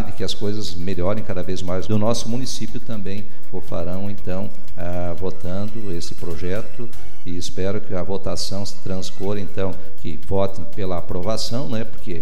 de 0.06 0.12
que 0.14 0.24
as 0.24 0.34
coisas 0.34 0.74
melhorem 0.76 1.24
cada 1.24 1.44
vez 1.44 1.62
mais 1.62 1.86
do 1.86 1.98
nosso 1.98 2.30
município 2.30 2.80
também 2.80 3.26
o 3.52 3.60
farão 3.60 4.10
então 4.10 4.50
ah, 4.78 5.14
votando 5.18 5.92
esse 5.92 6.16
projeto 6.16 6.90
e 7.26 7.36
espero 7.36 7.82
que 7.82 7.94
a 7.94 8.02
votação 8.02 8.66
se 8.66 8.76
transcorra 8.82 9.40
então 9.40 9.74
que 9.98 10.20
votem 10.28 10.66
pela 10.76 10.98
aprovação, 10.98 11.70
né? 11.70 11.84
Porque 11.84 12.22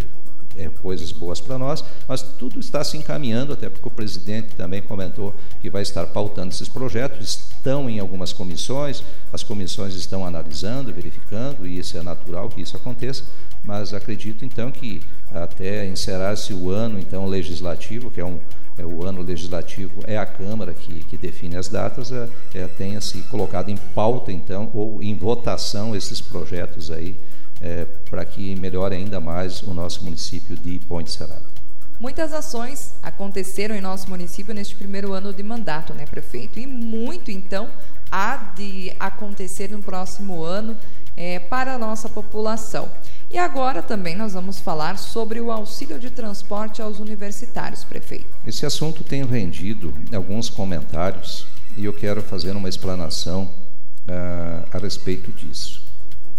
é, 0.59 0.69
coisas 0.81 1.11
boas 1.11 1.39
para 1.39 1.57
nós, 1.57 1.83
mas 2.07 2.21
tudo 2.21 2.59
está 2.59 2.83
se 2.83 2.97
encaminhando, 2.97 3.53
até 3.53 3.69
porque 3.69 3.87
o 3.87 3.91
presidente 3.91 4.55
também 4.55 4.81
comentou 4.81 5.33
que 5.61 5.69
vai 5.69 5.81
estar 5.81 6.05
pautando 6.07 6.53
esses 6.53 6.67
projetos, 6.67 7.51
estão 7.51 7.89
em 7.89 7.99
algumas 7.99 8.33
comissões, 8.33 9.03
as 9.31 9.43
comissões 9.43 9.95
estão 9.95 10.25
analisando, 10.25 10.93
verificando, 10.93 11.65
e 11.65 11.79
isso 11.79 11.97
é 11.97 12.01
natural 12.01 12.49
que 12.49 12.61
isso 12.61 12.75
aconteça, 12.75 13.23
mas 13.63 13.93
acredito 13.93 14.43
então 14.43 14.71
que 14.71 15.01
até 15.31 15.87
encerrar-se 15.87 16.53
o 16.53 16.69
ano 16.69 16.99
então 16.99 17.25
legislativo, 17.25 18.11
que 18.11 18.19
é 18.19 18.25
um 18.25 18.39
é, 18.77 18.85
o 18.85 19.05
ano 19.05 19.21
legislativo 19.21 20.01
é 20.07 20.17
a 20.17 20.25
Câmara 20.25 20.73
que, 20.73 21.03
que 21.03 21.17
define 21.17 21.57
as 21.57 21.67
datas, 21.67 22.13
é, 22.13 22.29
é, 22.53 22.65
tenha 22.65 23.01
se 23.01 23.19
colocado 23.23 23.67
em 23.67 23.75
pauta 23.75 24.31
então 24.31 24.71
ou 24.73 25.03
em 25.03 25.13
votação 25.15 25.93
esses 25.93 26.21
projetos 26.21 26.89
aí 26.89 27.19
é, 27.61 27.85
para 28.09 28.25
que 28.25 28.55
melhore 28.55 28.95
ainda 28.95 29.19
mais 29.19 29.61
o 29.61 29.73
nosso 29.73 30.03
município 30.03 30.55
de 30.55 30.79
Ponte 30.79 31.11
Serrada. 31.11 31.59
Muitas 31.99 32.33
ações 32.33 32.93
aconteceram 33.03 33.75
em 33.75 33.81
nosso 33.81 34.09
município 34.09 34.53
neste 34.53 34.73
primeiro 34.73 35.11
ano 35.11 35.33
de 35.33 35.43
mandato, 35.43 35.93
né, 35.93 36.05
prefeito? 36.05 36.57
E 36.57 36.65
muito, 36.65 37.29
então, 37.29 37.69
há 38.09 38.37
de 38.55 38.93
acontecer 38.97 39.69
no 39.69 39.83
próximo 39.83 40.41
ano 40.41 40.77
é, 41.17 41.39
para 41.39 41.73
a 41.73 41.77
nossa 41.77 42.07
população. 42.07 42.89
E 43.29 43.37
agora 43.37 43.83
também 43.83 44.15
nós 44.15 44.33
vamos 44.33 44.59
falar 44.59 44.97
sobre 44.97 45.41
o 45.41 45.51
auxílio 45.51 45.99
de 45.99 46.09
transporte 46.09 46.81
aos 46.81 46.99
universitários, 46.99 47.83
prefeito. 47.83 48.25
Esse 48.47 48.65
assunto 48.65 49.03
tem 49.03 49.25
rendido 49.25 49.93
alguns 50.13 50.49
comentários 50.49 51.45
e 51.75 51.83
eu 51.83 51.93
quero 51.93 52.23
fazer 52.23 52.55
uma 52.55 52.69
explanação 52.69 53.43
uh, 53.43 54.67
a 54.71 54.77
respeito 54.77 55.33
disso. 55.33 55.83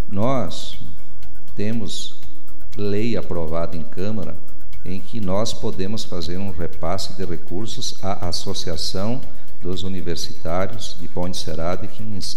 Nós, 0.09 0.81
temos 1.61 2.14
lei 2.75 3.19
aprovada 3.19 3.76
em 3.76 3.83
Câmara 3.83 4.35
em 4.83 4.99
que 4.99 5.21
nós 5.21 5.52
podemos 5.52 6.05
fazer 6.05 6.38
um 6.38 6.50
repasse 6.50 7.12
de 7.12 7.23
recursos 7.23 8.02
à 8.02 8.31
Associação 8.31 9.21
dos 9.61 9.83
Universitários 9.83 10.97
de 10.99 11.07
Ponte 11.07 11.37
Serada 11.37 11.87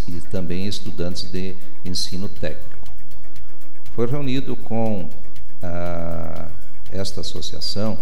e 0.10 0.20
também 0.30 0.68
estudantes 0.68 1.32
de 1.32 1.56
ensino 1.86 2.28
técnico. 2.28 2.86
Foi 3.96 4.08
reunido 4.08 4.58
com 4.58 5.08
ah, 5.62 6.50
esta 6.92 7.22
associação. 7.22 7.98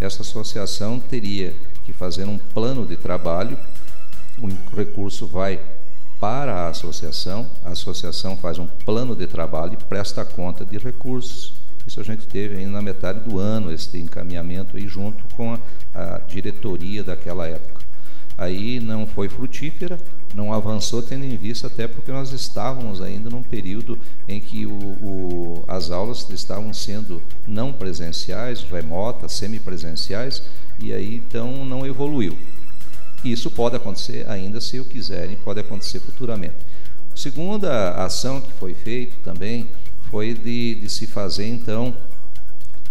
Esta 0.00 0.22
associação 0.22 1.00
teria 1.00 1.56
que 1.84 1.92
fazer 1.92 2.24
um 2.24 2.38
plano 2.38 2.86
de 2.86 2.96
trabalho, 2.96 3.58
o 4.38 4.46
recurso 4.76 5.26
vai 5.26 5.60
para 6.22 6.54
a 6.54 6.68
associação, 6.68 7.50
a 7.64 7.70
associação 7.70 8.36
faz 8.36 8.56
um 8.56 8.68
plano 8.68 9.16
de 9.16 9.26
trabalho 9.26 9.72
e 9.72 9.76
presta 9.76 10.24
conta 10.24 10.64
de 10.64 10.78
recursos. 10.78 11.52
Isso 11.84 12.00
a 12.00 12.04
gente 12.04 12.28
teve 12.28 12.58
ainda 12.58 12.70
na 12.70 12.80
metade 12.80 13.28
do 13.28 13.40
ano, 13.40 13.72
esse 13.72 13.98
encaminhamento 13.98 14.76
aí 14.76 14.86
junto 14.86 15.24
com 15.34 15.52
a, 15.52 15.58
a 15.92 16.18
diretoria 16.18 17.02
daquela 17.02 17.48
época. 17.48 17.84
Aí 18.38 18.78
não 18.78 19.04
foi 19.04 19.28
frutífera, 19.28 19.98
não 20.32 20.52
avançou 20.52 21.02
tendo 21.02 21.24
em 21.24 21.36
vista 21.36 21.66
até 21.66 21.88
porque 21.88 22.12
nós 22.12 22.30
estávamos 22.30 23.00
ainda 23.00 23.28
num 23.28 23.42
período 23.42 23.98
em 24.28 24.40
que 24.40 24.64
o, 24.64 24.70
o, 24.70 25.64
as 25.66 25.90
aulas 25.90 26.30
estavam 26.30 26.72
sendo 26.72 27.20
não 27.48 27.72
presenciais, 27.72 28.62
remotas, 28.62 29.32
semipresenciais, 29.32 30.40
e 30.78 30.92
aí 30.92 31.16
então 31.16 31.64
não 31.64 31.84
evoluiu. 31.84 32.38
Isso 33.24 33.50
pode 33.50 33.76
acontecer 33.76 34.28
ainda 34.28 34.60
se 34.60 34.80
o 34.80 34.84
quiserem, 34.84 35.36
pode 35.36 35.60
acontecer 35.60 36.00
futuramente. 36.00 36.56
A 37.12 37.16
segunda 37.16 38.04
ação 38.04 38.40
que 38.40 38.52
foi 38.52 38.74
feita 38.74 39.16
também 39.22 39.68
foi 40.10 40.34
de, 40.34 40.76
de 40.76 40.90
se 40.90 41.06
fazer 41.06 41.46
então 41.46 41.96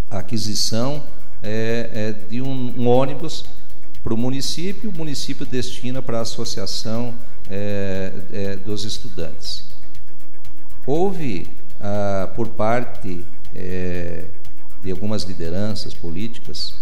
a 0.10 0.20
aquisição 0.20 1.04
é, 1.42 1.90
é 1.94 2.12
de 2.12 2.42
um, 2.42 2.74
um 2.78 2.88
ônibus 2.88 3.46
para 4.04 4.14
o 4.14 4.18
município, 4.18 4.90
o 4.90 4.94
município 4.94 5.46
destina 5.46 6.02
para 6.02 6.20
a 6.20 6.22
associação 6.22 7.14
é, 7.50 8.12
é, 8.32 8.56
dos 8.56 8.84
estudantes. 8.84 9.64
Houve, 10.86 11.48
ah, 11.80 12.32
por 12.36 12.48
parte 12.50 13.26
é, 13.54 14.26
de 14.82 14.92
algumas 14.92 15.24
lideranças 15.24 15.94
políticas, 15.94 16.74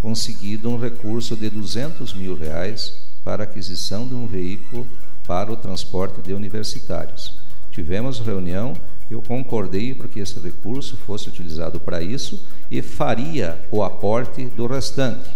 conseguido 0.00 0.68
um 0.68 0.78
recurso 0.78 1.36
de 1.36 1.50
200 1.50 2.14
mil 2.14 2.36
reais 2.36 2.94
para 3.24 3.44
aquisição 3.44 4.06
de 4.06 4.14
um 4.14 4.26
veículo 4.26 4.86
para 5.26 5.52
o 5.52 5.56
transporte 5.56 6.22
de 6.22 6.32
universitários. 6.32 7.38
Tivemos 7.70 8.20
reunião, 8.20 8.74
eu 9.10 9.20
concordei 9.20 9.94
para 9.94 10.08
que 10.08 10.20
esse 10.20 10.38
recurso 10.40 10.96
fosse 10.96 11.28
utilizado 11.28 11.78
para 11.80 12.02
isso 12.02 12.42
e 12.70 12.80
faria 12.80 13.60
o 13.70 13.82
aporte 13.82 14.44
do 14.46 14.66
restante. 14.66 15.28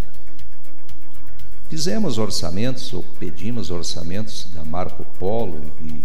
Fizemos 1.69 2.19
orçamentos, 2.19 2.93
ou 2.93 3.03
pedimos 3.19 3.71
orçamentos 3.71 4.49
da 4.55 4.65
Marco 4.65 5.05
Polo 5.19 5.61
e 5.83 6.05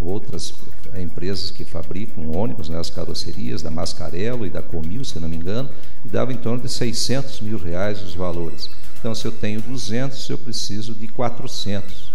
outras 0.00 0.54
empresas 0.98 1.50
que 1.50 1.64
fabricam 1.64 2.30
ônibus, 2.30 2.68
né, 2.68 2.78
as 2.78 2.90
carrocerias 2.90 3.62
da 3.62 3.70
Mascarello 3.70 4.46
e 4.46 4.50
da 4.50 4.62
Comil, 4.62 5.04
se 5.04 5.18
não 5.18 5.28
me 5.28 5.36
engano, 5.36 5.68
e 6.04 6.08
dava 6.08 6.32
em 6.32 6.36
torno 6.36 6.62
de 6.62 6.68
600 6.68 7.40
mil 7.40 7.58
reais 7.58 8.02
os 8.02 8.14
valores. 8.14 8.70
Então, 8.98 9.14
se 9.14 9.26
eu 9.26 9.32
tenho 9.32 9.60
200, 9.60 10.28
eu 10.30 10.38
preciso 10.38 10.94
de 10.94 11.08
400. 11.08 12.12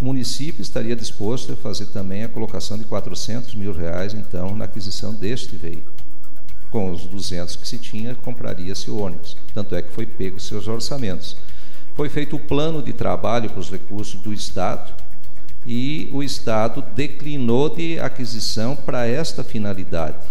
O 0.00 0.04
município 0.04 0.60
estaria 0.60 0.96
disposto 0.96 1.52
a 1.52 1.56
fazer 1.56 1.86
também 1.86 2.24
a 2.24 2.28
colocação 2.28 2.76
de 2.76 2.84
400 2.84 3.54
mil 3.54 3.72
reais, 3.72 4.12
então, 4.12 4.54
na 4.54 4.64
aquisição 4.64 5.14
deste 5.14 5.56
veículo. 5.56 5.94
Com 6.70 6.90
os 6.90 7.06
200 7.06 7.56
que 7.56 7.68
se 7.68 7.78
tinha, 7.78 8.14
compraria-se 8.16 8.90
o 8.90 8.98
ônibus. 8.98 9.36
Tanto 9.54 9.74
é 9.76 9.80
que 9.80 9.92
foi 9.92 10.04
pego 10.04 10.40
seus 10.40 10.66
orçamentos. 10.66 11.36
Foi 11.94 12.08
feito 12.08 12.34
o 12.34 12.40
plano 12.40 12.82
de 12.82 12.92
trabalho 12.92 13.48
para 13.48 13.60
os 13.60 13.70
recursos 13.70 14.20
do 14.20 14.32
Estado, 14.32 14.92
e 15.66 16.10
o 16.12 16.22
Estado 16.22 16.84
declinou 16.94 17.74
de 17.74 17.98
aquisição 17.98 18.76
para 18.76 19.06
esta 19.06 19.42
finalidade. 19.42 20.26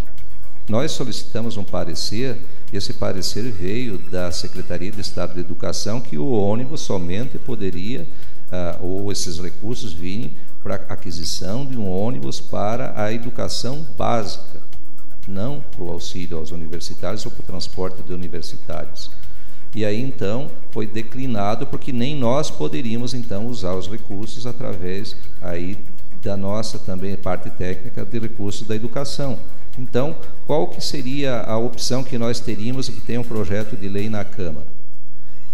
Nós 0.67 0.91
solicitamos 0.91 1.57
um 1.57 1.63
parecer, 1.63 2.37
esse 2.71 2.93
parecer 2.93 3.51
veio 3.51 3.97
da 3.97 4.31
Secretaria 4.31 4.91
de 4.91 5.01
Estado 5.01 5.33
de 5.33 5.41
Educação, 5.41 5.99
que 5.99 6.17
o 6.17 6.31
ônibus 6.31 6.81
somente 6.81 7.37
poderia, 7.37 8.07
uh, 8.47 8.85
ou 8.85 9.11
esses 9.11 9.39
recursos, 9.39 9.91
virem 9.91 10.37
para 10.63 10.75
aquisição 10.75 11.65
de 11.65 11.77
um 11.77 11.85
ônibus 11.85 12.39
para 12.39 12.93
a 12.95 13.11
educação 13.11 13.85
básica, 13.97 14.61
não 15.27 15.59
para 15.59 15.83
o 15.83 15.91
auxílio 15.91 16.37
aos 16.37 16.51
universitários 16.51 17.25
ou 17.25 17.31
para 17.31 17.41
o 17.41 17.45
transporte 17.45 18.01
de 18.01 18.13
universitários. 18.13 19.11
E 19.75 19.83
aí 19.83 20.01
então 20.01 20.51
foi 20.71 20.85
declinado 20.85 21.65
porque 21.67 21.91
nem 21.91 22.15
nós 22.15 22.51
poderíamos 22.51 23.13
então 23.13 23.47
usar 23.47 23.73
os 23.73 23.87
recursos 23.87 24.45
através 24.45 25.15
aí 25.41 25.77
da 26.21 26.37
nossa 26.37 26.79
também 26.79 27.15
parte 27.17 27.49
técnica 27.49 28.05
de 28.05 28.19
recursos 28.19 28.67
da 28.67 28.75
educação. 28.75 29.39
Então, 29.77 30.15
qual 30.45 30.67
que 30.67 30.83
seria 30.83 31.41
a 31.41 31.57
opção 31.57 32.03
que 32.03 32.17
nós 32.17 32.39
teríamos 32.39 32.87
e 32.87 32.91
que 32.93 33.01
tem 33.01 33.17
um 33.17 33.23
projeto 33.23 33.75
de 33.75 33.89
lei 33.89 34.09
na 34.09 34.23
Câmara? 34.23 34.67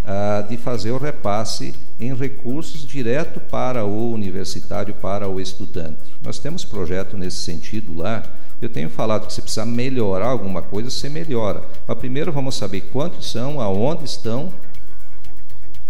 Ah, 0.06 0.46
de 0.48 0.58
fazer 0.58 0.92
o 0.92 0.98
repasse 0.98 1.74
em 2.00 2.14
recursos 2.14 2.86
direto 2.86 3.40
para 3.40 3.86
o 3.86 4.12
universitário, 4.12 4.94
para 4.94 5.28
o 5.30 5.40
estudante. 5.40 6.18
Nós 6.22 6.40
temos 6.40 6.66
projeto 6.66 7.18
nesse 7.18 7.38
sentido 7.38 7.96
lá, 7.96 8.24
eu 8.62 8.70
tenho 8.70 8.90
falado 8.90 9.28
que 9.28 9.34
se 9.34 9.42
precisar 9.42 9.66
melhorar 9.66 10.28
alguma 10.28 10.62
coisa, 10.62 10.90
você 10.90 11.10
melhora. 11.10 11.64
Mas 11.88 11.98
primeiro 11.98 12.32
vamos 12.32 12.56
saber 12.56 12.82
quantos 12.92 13.32
são, 13.32 13.62
aonde 13.62 14.04
estão 14.04 14.54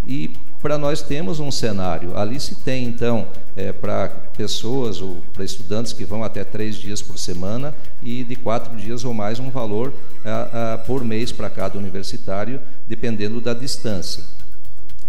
e 0.06 0.34
para 0.62 0.78
nós 0.78 1.02
temos 1.02 1.40
um 1.40 1.52
cenário. 1.52 2.18
Ali 2.18 2.40
se 2.40 2.56
tem, 2.56 2.86
então, 2.86 3.28
é, 3.56 3.72
para 3.72 4.10
pessoas 4.36 5.02
ou 5.02 5.22
para 5.34 5.44
estudantes 5.44 5.94
que 5.94 6.06
vão 6.06 6.24
até 6.24 6.44
três 6.44 6.76
dias 6.76 7.02
por 7.02 7.18
semana 7.18 7.74
e 8.02 8.24
de 8.24 8.36
quatro 8.36 8.76
dias 8.76 9.06
ou 9.06 9.14
mais 9.14 9.40
um 9.40 9.50
valor 9.50 9.94
a, 10.24 10.74
a, 10.74 10.78
por 10.80 11.04
mês 11.04 11.32
para 11.32 11.50
cada 11.50 11.78
universitário, 11.78 12.60
dependendo 12.88 13.40
da 13.40 13.54
distância. 13.54 14.24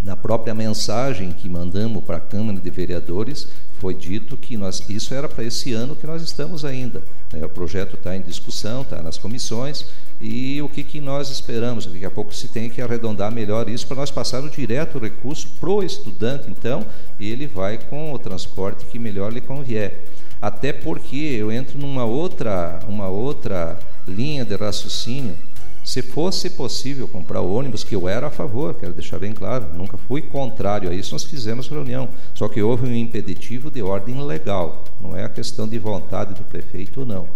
Na 0.02 0.16
própria 0.16 0.54
mensagem 0.54 1.32
que 1.32 1.48
mandamos 1.48 2.04
para 2.04 2.16
a 2.16 2.20
Câmara 2.20 2.58
de 2.58 2.70
Vereadores, 2.70 3.48
foi 3.80 3.94
dito 3.94 4.36
que 4.36 4.58
nós, 4.58 4.84
isso 4.90 5.14
era 5.14 5.26
para 5.26 5.42
esse 5.42 5.72
ano 5.72 5.96
que 5.96 6.06
nós 6.06 6.22
estamos 6.22 6.66
ainda. 6.66 7.02
Né? 7.32 7.42
O 7.42 7.48
projeto 7.48 7.94
está 7.96 8.14
em 8.14 8.20
discussão, 8.20 8.82
está 8.82 9.02
nas 9.02 9.16
comissões, 9.16 9.86
e 10.20 10.60
o 10.60 10.68
que, 10.68 10.84
que 10.84 11.00
nós 11.00 11.30
esperamos? 11.30 11.86
Daqui 11.86 12.04
a 12.04 12.10
pouco 12.10 12.34
se 12.34 12.48
tem 12.48 12.68
que 12.68 12.82
arredondar 12.82 13.32
melhor 13.32 13.70
isso 13.70 13.86
para 13.86 13.96
nós 13.96 14.10
passarmos 14.10 14.52
direto 14.52 14.98
o 14.98 15.00
recurso 15.00 15.48
para 15.58 15.70
o 15.70 15.82
estudante, 15.82 16.50
então, 16.50 16.86
ele 17.18 17.46
vai 17.46 17.78
com 17.78 18.12
o 18.12 18.18
transporte 18.18 18.84
que 18.84 18.98
melhor 18.98 19.32
lhe 19.32 19.40
convier. 19.40 20.04
Até 20.42 20.74
porque 20.74 21.16
eu 21.16 21.50
entro 21.50 21.78
numa 21.78 22.04
outra, 22.04 22.80
uma 22.86 23.08
outra 23.08 23.78
linha 24.06 24.44
de 24.44 24.54
raciocínio 24.56 25.36
se 25.82 26.02
fosse 26.02 26.50
possível 26.50 27.08
comprar 27.08 27.40
o 27.40 27.54
ônibus, 27.54 27.82
que 27.82 27.94
eu 27.94 28.08
era 28.08 28.26
a 28.26 28.30
favor, 28.30 28.74
quero 28.74 28.92
deixar 28.92 29.18
bem 29.18 29.32
claro, 29.32 29.66
nunca 29.74 29.96
fui 29.96 30.22
contrário 30.22 30.90
a 30.90 30.94
isso, 30.94 31.12
nós 31.12 31.24
fizemos 31.24 31.68
reunião. 31.68 32.08
Só 32.34 32.48
que 32.48 32.62
houve 32.62 32.86
um 32.86 32.94
impeditivo 32.94 33.70
de 33.70 33.82
ordem 33.82 34.22
legal, 34.22 34.84
não 35.00 35.16
é 35.16 35.24
a 35.24 35.28
questão 35.28 35.66
de 35.66 35.78
vontade 35.78 36.34
do 36.34 36.44
prefeito 36.44 37.04
não. 37.04 37.28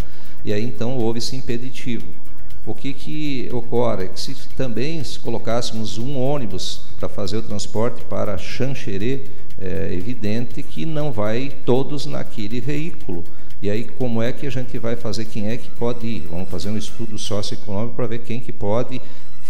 E 0.45 0.53
aí 0.53 0.65
então 0.65 0.97
houve 0.99 1.19
esse 1.19 1.35
impeditivo. 1.35 2.07
O 2.67 2.75
que, 2.75 2.95
que 2.95 3.49
ocorre? 3.53 4.05
É 4.05 4.09
que 4.09 4.19
se 4.19 4.35
também 4.57 5.03
se 5.05 5.19
colocássemos 5.19 5.99
um 5.99 6.19
ônibus 6.19 6.83
para 6.99 7.09
fazer 7.09 7.37
o 7.37 7.43
transporte 7.43 8.03
para 8.05 8.39
Xanxerê, 8.39 9.23
é 9.59 9.93
evidente 9.93 10.63
que 10.63 10.87
não 10.87 11.13
vai 11.13 11.53
todos 11.65 12.07
naquele 12.07 12.61
veículo 12.61 13.23
e 13.65 13.71
aí, 13.71 13.85
como 13.85 14.21
é 14.23 14.31
que 14.31 14.47
a 14.47 14.51
gente 14.51 14.79
vai 14.79 14.95
fazer? 14.95 15.25
Quem 15.25 15.49
é 15.49 15.57
que 15.57 15.71
pode 15.71 16.07
ir? 16.07 16.29
Vamos 16.31 16.51
fazer 16.51 16.69
um 16.69 16.77
estudo 16.77 17.19
socioeconômico 17.19 17.97
para 17.97 18.07
ver 18.07 18.19
quem 18.19 18.39
que 18.39 18.53
pode 18.53 19.01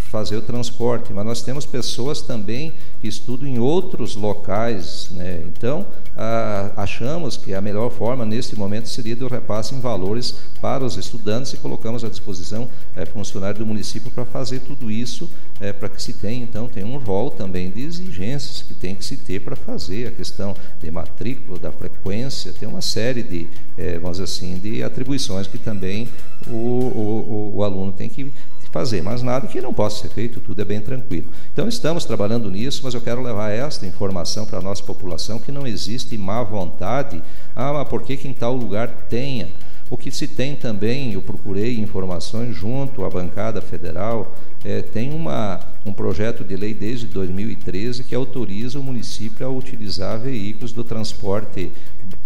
fazer 0.05 0.37
o 0.37 0.43
transporte, 0.43 1.13
mas 1.13 1.25
nós 1.25 1.43
temos 1.43 1.67
pessoas 1.67 2.21
também 2.21 2.73
que 3.01 3.09
estudam 3.09 3.49
em 3.49 3.59
outros 3.59 4.15
locais, 4.15 5.09
né? 5.11 5.43
Então, 5.47 5.87
ah, 6.17 6.73
achamos 6.77 7.37
que 7.37 7.53
a 7.53 7.61
melhor 7.61 7.91
forma 7.91 8.25
neste 8.25 8.57
momento 8.57 8.89
seria 8.89 9.17
do 9.17 9.27
repasse 9.27 9.75
em 9.75 9.81
valores 9.81 10.37
para 10.61 10.85
os 10.85 10.97
estudantes 10.97 11.53
e 11.53 11.57
colocamos 11.57 12.05
à 12.05 12.09
disposição 12.09 12.69
é, 12.95 13.05
funcionários 13.05 13.59
do 13.59 13.67
município 13.67 14.11
para 14.11 14.25
fazer 14.25 14.61
tudo 14.61 14.91
isso, 14.91 15.29
é, 15.61 15.73
para 15.73 15.89
que 15.89 16.03
se 16.03 16.13
tenha, 16.13 16.45
então, 16.45 16.69
tem 16.69 16.85
um 16.85 16.99
rol 16.99 17.31
também 17.31 17.71
de 17.71 17.83
exigências 17.83 18.63
que 18.63 18.75
tem 18.75 18.95
que 18.95 19.05
se 19.05 19.17
ter 19.17 19.41
para 19.41 19.57
fazer 19.57 20.09
a 20.09 20.11
questão 20.13 20.55
de 20.81 20.91
matrícula, 20.91 21.59
da 21.59 21.73
frequência, 21.73 22.53
tem 22.53 22.69
uma 22.69 22.81
série 22.81 23.23
de, 23.23 23.49
é, 23.77 23.99
vamos 23.99 24.19
dizer 24.19 24.25
assim, 24.25 24.59
de 24.59 24.83
atribuições 24.83 25.47
que 25.47 25.59
também 25.59 26.09
o, 26.47 26.51
o, 26.51 27.53
o, 27.55 27.57
o 27.57 27.65
aluno 27.65 27.93
tem 27.93 28.09
que 28.09 28.33
fazer, 28.75 29.01
mas 29.05 29.23
nada 29.23 29.47
que 29.47 29.61
não 29.61 29.73
possa 29.73 30.03
ser 30.03 30.09
feito, 30.13 30.41
tudo 30.41 30.61
é 30.61 30.65
bem 30.65 30.81
tranquilo. 30.81 31.29
Então 31.53 31.69
estamos 31.69 32.05
trabalhando 32.05 32.51
nisso, 32.51 32.81
mas 32.83 32.93
eu 32.93 33.01
quero 33.01 33.23
levar 33.23 33.51
esta 33.51 33.87
informação 33.87 34.45
para 34.45 34.59
a 34.59 34.61
nossa 34.61 34.83
população 34.83 35.39
que 35.39 35.53
não 35.53 35.65
existe 35.65 36.19
má 36.19 36.43
vontade, 36.43 37.23
ah, 37.55 37.73
mas 37.73 37.89
por 37.89 38.03
que, 38.03 38.17
que 38.17 38.27
em 38.27 38.33
tal 38.33 38.57
lugar 38.57 38.89
tenha? 39.09 39.49
O 39.89 39.97
que 39.97 40.11
se 40.11 40.27
tem 40.27 40.57
também, 40.57 41.13
eu 41.13 41.23
procurei 41.23 41.79
informações 41.79 42.57
junto 42.57 43.05
à 43.05 43.11
bancada 43.11 43.63
federal, 43.63 44.35
é, 44.65 44.83
tem 44.83 45.13
uma, 45.13 45.61
um 45.87 45.93
projeto 45.93 46.43
de 46.43 46.57
lei 46.57 46.75
desde 46.75 47.07
2013 47.07 48.03
que 48.03 48.15
autoriza 48.15 48.81
o 48.81 48.83
município 48.83 49.47
a 49.47 49.51
utilizar 49.51 50.19
veículos 50.19 50.73
do 50.73 50.83
transporte 50.83 51.71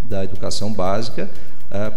da 0.09 0.25
educação 0.25 0.73
básica 0.73 1.29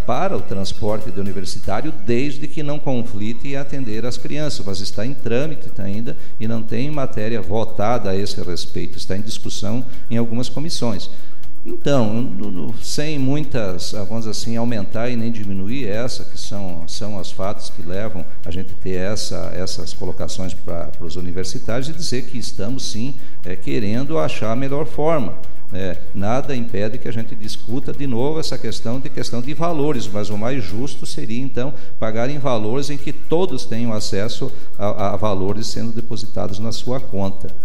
para 0.06 0.36
o 0.36 0.42
transporte 0.42 1.10
do 1.10 1.22
universitário, 1.22 1.94
desde 2.06 2.48
que 2.48 2.62
não 2.62 2.78
conflite 2.78 3.48
e 3.48 3.56
atender 3.56 4.06
as 4.06 4.18
crianças, 4.18 4.66
mas 4.66 4.82
está 4.82 5.06
em 5.06 5.14
trâmite 5.14 5.70
ainda 5.78 6.18
e 6.40 6.48
não 6.48 6.62
tem 6.62 6.92
matéria 6.92 7.42
votada 7.42 8.10
a 8.10 8.16
esse 8.16 8.42
respeito, 8.42 8.98
está 8.98 9.16
em 9.16 9.22
discussão 9.22 9.86
em 10.10 10.18
algumas 10.18 10.50
comissões. 10.50 11.10
Então, 11.64 12.74
sem 12.82 13.20
muitas, 13.20 13.94
ah, 13.94 14.04
vamos 14.04 14.26
assim, 14.26 14.58
aumentar 14.58 15.10
e 15.10 15.16
nem 15.16 15.32
diminuir 15.32 15.88
essa, 15.88 16.26
que 16.26 16.38
são, 16.38 16.88
são 16.88 17.18
os 17.18 17.32
fatos 17.32 17.70
que 17.70 17.84
levam 17.84 18.26
a 18.44 18.50
gente 18.50 18.74
ter 18.74 18.96
essa, 18.96 19.52
essas 19.56 19.94
colocações 19.94 20.56
para 20.56 20.92
os 21.00 21.16
universitários 21.16 21.88
e 21.88 21.94
dizer 21.94 22.24
que 22.24 22.38
estamos 22.40 22.92
sim 22.92 23.14
é, 23.46 23.56
querendo 23.56 24.18
achar 24.18 24.52
a 24.52 24.56
melhor 24.56 24.88
forma. 24.88 25.38
É, 25.74 25.98
nada 26.14 26.54
impede 26.54 26.98
que 26.98 27.08
a 27.08 27.14
gente 27.14 27.34
discuta 27.34 27.94
de 27.94 28.06
novo 28.06 28.40
essa 28.40 28.58
questão 28.58 29.00
de 29.00 29.10
questão 29.10 29.42
de 29.42 29.54
valores, 29.54 30.06
mas 30.06 30.30
o 30.30 30.38
mais 30.38 30.62
justo 30.62 31.06
seria 31.06 31.42
então 31.42 31.74
pagar 31.98 32.30
em 32.30 32.38
valores 32.38 32.90
em 32.90 32.98
que 32.98 33.14
todos 33.14 33.66
tenham 33.66 33.94
acesso 33.94 34.52
a, 34.78 35.14
a 35.14 35.16
valores 35.16 35.68
sendo 35.68 35.94
depositados 35.94 36.60
na 36.60 36.74
sua 36.74 37.00
conta. 37.00 37.56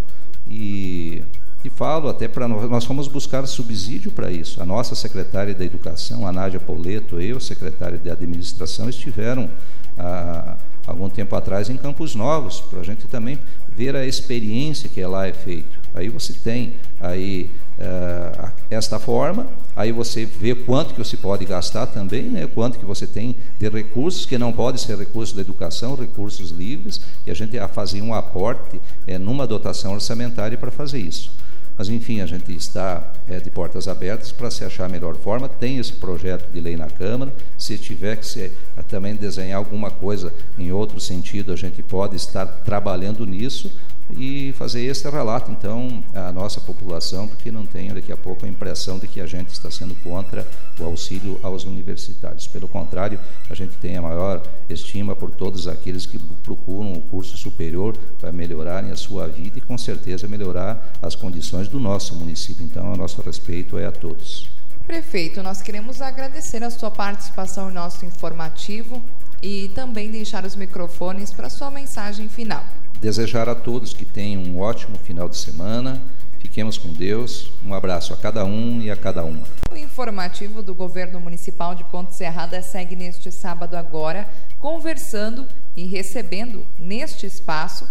E, 0.49 1.25
e 1.65 1.71
falo 1.71 2.09
até 2.09 2.29
para 2.29 2.47
nós, 2.47 2.71
nós 2.71 2.85
fomos 2.85 3.09
buscar 3.09 3.45
subsídio 3.49 4.13
para 4.13 4.31
isso. 4.31 4.63
A 4.63 4.67
nossa 4.67 4.95
secretária 4.95 5.53
da 5.53 5.65
Educação, 5.65 6.25
a 6.27 6.31
Nádia 6.31 6.61
Pauleto, 6.61 7.21
eu, 7.21 7.41
secretária 7.41 7.99
de 7.99 8.09
Administração, 8.09 8.89
estiveram 8.89 9.51
há 9.99 10.57
algum 10.87 11.09
tempo 11.09 11.35
atrás 11.35 11.69
em 11.69 11.77
Campos 11.77 12.15
Novos, 12.15 12.61
para 12.61 12.81
a 12.81 12.85
gente 12.85 13.09
também 13.09 13.37
ver 13.69 13.97
a 13.97 14.07
experiência 14.07 14.89
que 14.89 15.05
lá 15.05 15.27
é 15.27 15.33
feito. 15.33 15.77
Aí 15.93 16.09
você 16.09 16.33
tem 16.33 16.75
aí 17.01 17.51
uh, 17.79 18.51
esta 18.71 18.99
forma, 18.99 19.47
aí 19.75 19.93
você 19.93 20.25
vê 20.25 20.55
quanto 20.55 20.95
que 20.95 20.99
você 20.99 21.17
pode 21.17 21.45
gastar 21.45 21.87
também, 21.87 22.25
né, 22.25 22.47
quanto 22.47 22.79
que 22.79 22.85
você 22.85 23.07
tem 23.07 23.37
de 23.59 23.69
recursos, 23.69 24.27
que 24.27 24.39
não 24.39 24.53
pode 24.53 24.81
ser 24.81 24.99
recursos 24.99 25.35
da 25.35 25.43
educação, 25.43 25.95
recursos 25.95 26.51
livres, 26.51 27.01
e 27.27 27.31
a 27.31 27.35
gente 27.35 27.59
a 27.59 27.69
fazer 27.69 28.03
um 28.03 28.15
aporte 28.15 28.81
é, 29.07 29.19
numa 29.19 29.47
dotação 29.47 29.95
orçamentária 29.95 30.59
para 30.59 30.71
fazer 30.71 30.99
isso. 30.99 31.33
Mas, 31.79 31.91
enfim, 31.91 32.21
a 32.21 32.27
gente 32.27 32.55
está 32.55 33.13
é, 33.29 33.39
de 33.39 33.51
portas 33.51 33.87
abertas 33.87 34.33
para 34.33 34.51
se 34.51 34.65
achar 34.65 34.87
a 34.87 34.89
melhor 34.89 35.15
forma. 35.17 35.47
Tem 35.47 35.77
esse 35.77 35.93
projeto 35.93 36.51
de 36.51 36.59
lei 36.59 36.75
na 36.75 36.87
Câmara. 36.87 37.35
Se 37.59 37.77
tiver 37.77 38.17
que 38.17 38.27
se, 38.27 38.51
também 38.89 39.15
desenhar 39.15 39.59
alguma 39.59 39.91
coisa 39.91 40.33
em 40.59 40.73
outro 40.73 40.99
sentido, 40.99 41.53
a 41.53 41.57
gente 41.57 41.83
pode 41.83 42.17
estar 42.17 42.47
trabalhando 42.47 43.27
nisso 43.27 43.71
e 44.11 44.53
fazer 44.53 44.83
esse 44.85 45.09
relato, 45.09 45.51
então, 45.51 46.03
à 46.15 46.33
nossa 46.33 46.61
população, 46.61 47.27
porque 47.27 47.51
não 47.51 47.67
tenha 47.67 47.95
daqui 47.95 48.13
a 48.13 48.17
pouco 48.17 48.47
a 48.47 48.49
impressão 48.49 48.99
de 48.99 49.09
que 49.09 49.21
a 49.21 49.27
gente 49.27 49.49
está 49.49 49.71
sendo 49.71 49.95
contra 49.97 50.47
o 50.79 50.85
auxílio 50.85 51.39
aos 51.43 51.65
universitários. 51.65 52.47
Pelo 52.47 52.69
contrário, 52.69 53.19
a 53.51 53.55
gente 53.55 53.77
tem 53.77 53.97
a 53.97 54.03
maior 54.03 54.43
estima 54.69 55.17
por 55.17 55.31
todos 55.31 55.67
aqueles 55.67 56.07
que 56.07 56.19
procuram 56.19 56.93
o 56.93 57.01
curso 57.03 57.37
superior 57.37 57.97
para 58.21 58.31
melhorarem 58.31 58.91
a 58.91 58.97
sua 58.97 59.27
vida 59.27 59.59
e, 59.59 59.61
com 59.61 59.77
certeza, 59.77 60.29
melhorar 60.29 60.93
as 61.03 61.15
condições 61.15 61.69
do 61.69 61.81
nosso 61.81 62.15
município. 62.15 62.65
Então, 62.65 62.93
o 62.93 62.97
nosso 62.97 63.21
respeito 63.23 63.79
é 63.79 63.87
a 63.87 63.93
todos. 63.93 64.49
Prefeito, 64.87 65.43
nós 65.43 65.61
queremos 65.61 66.01
agradecer 66.01 66.63
a 66.63 66.71
sua 66.71 66.93
participação 66.93 67.71
em 67.71 67.75
nosso 67.75 68.07
informativo 68.07 69.03
e 69.43 69.69
também 69.75 70.11
deixar 70.11 70.45
os 70.45 70.55
microfones 70.55 71.33
para 71.33 71.51
sua 71.51 71.71
mensagem 71.73 72.29
final. 72.29 72.65
Desejar 73.01 73.49
a 73.49 73.55
todos 73.55 73.93
que 73.93 74.05
tenham 74.05 74.43
um 74.43 74.59
ótimo 74.59 74.97
final 74.99 75.29
de 75.29 75.37
semana. 75.37 76.01
Fiquemos 76.39 76.79
com 76.79 76.93
Deus. 76.93 77.53
Um 77.65 77.75
abraço 77.75 78.15
a 78.15 78.17
cada 78.17 78.45
um 78.45 78.81
e 78.81 78.91
a 78.91 78.97
cada 78.97 79.25
uma. 79.25 79.47
O 79.71 79.77
informativo 79.77 80.63
do 80.63 80.75
Governo 80.75 81.21
Municipal 81.21 81.75
de 81.75 81.85
Ponte 81.85 82.15
Serrada 82.15 82.63
segue 82.63 82.97
neste 82.97 83.31
sábado 83.31 83.77
agora, 83.77 84.29
conversando 84.59 85.47
e 85.77 85.85
recebendo 85.87 86.65
neste 86.79 87.27
espaço 87.27 87.87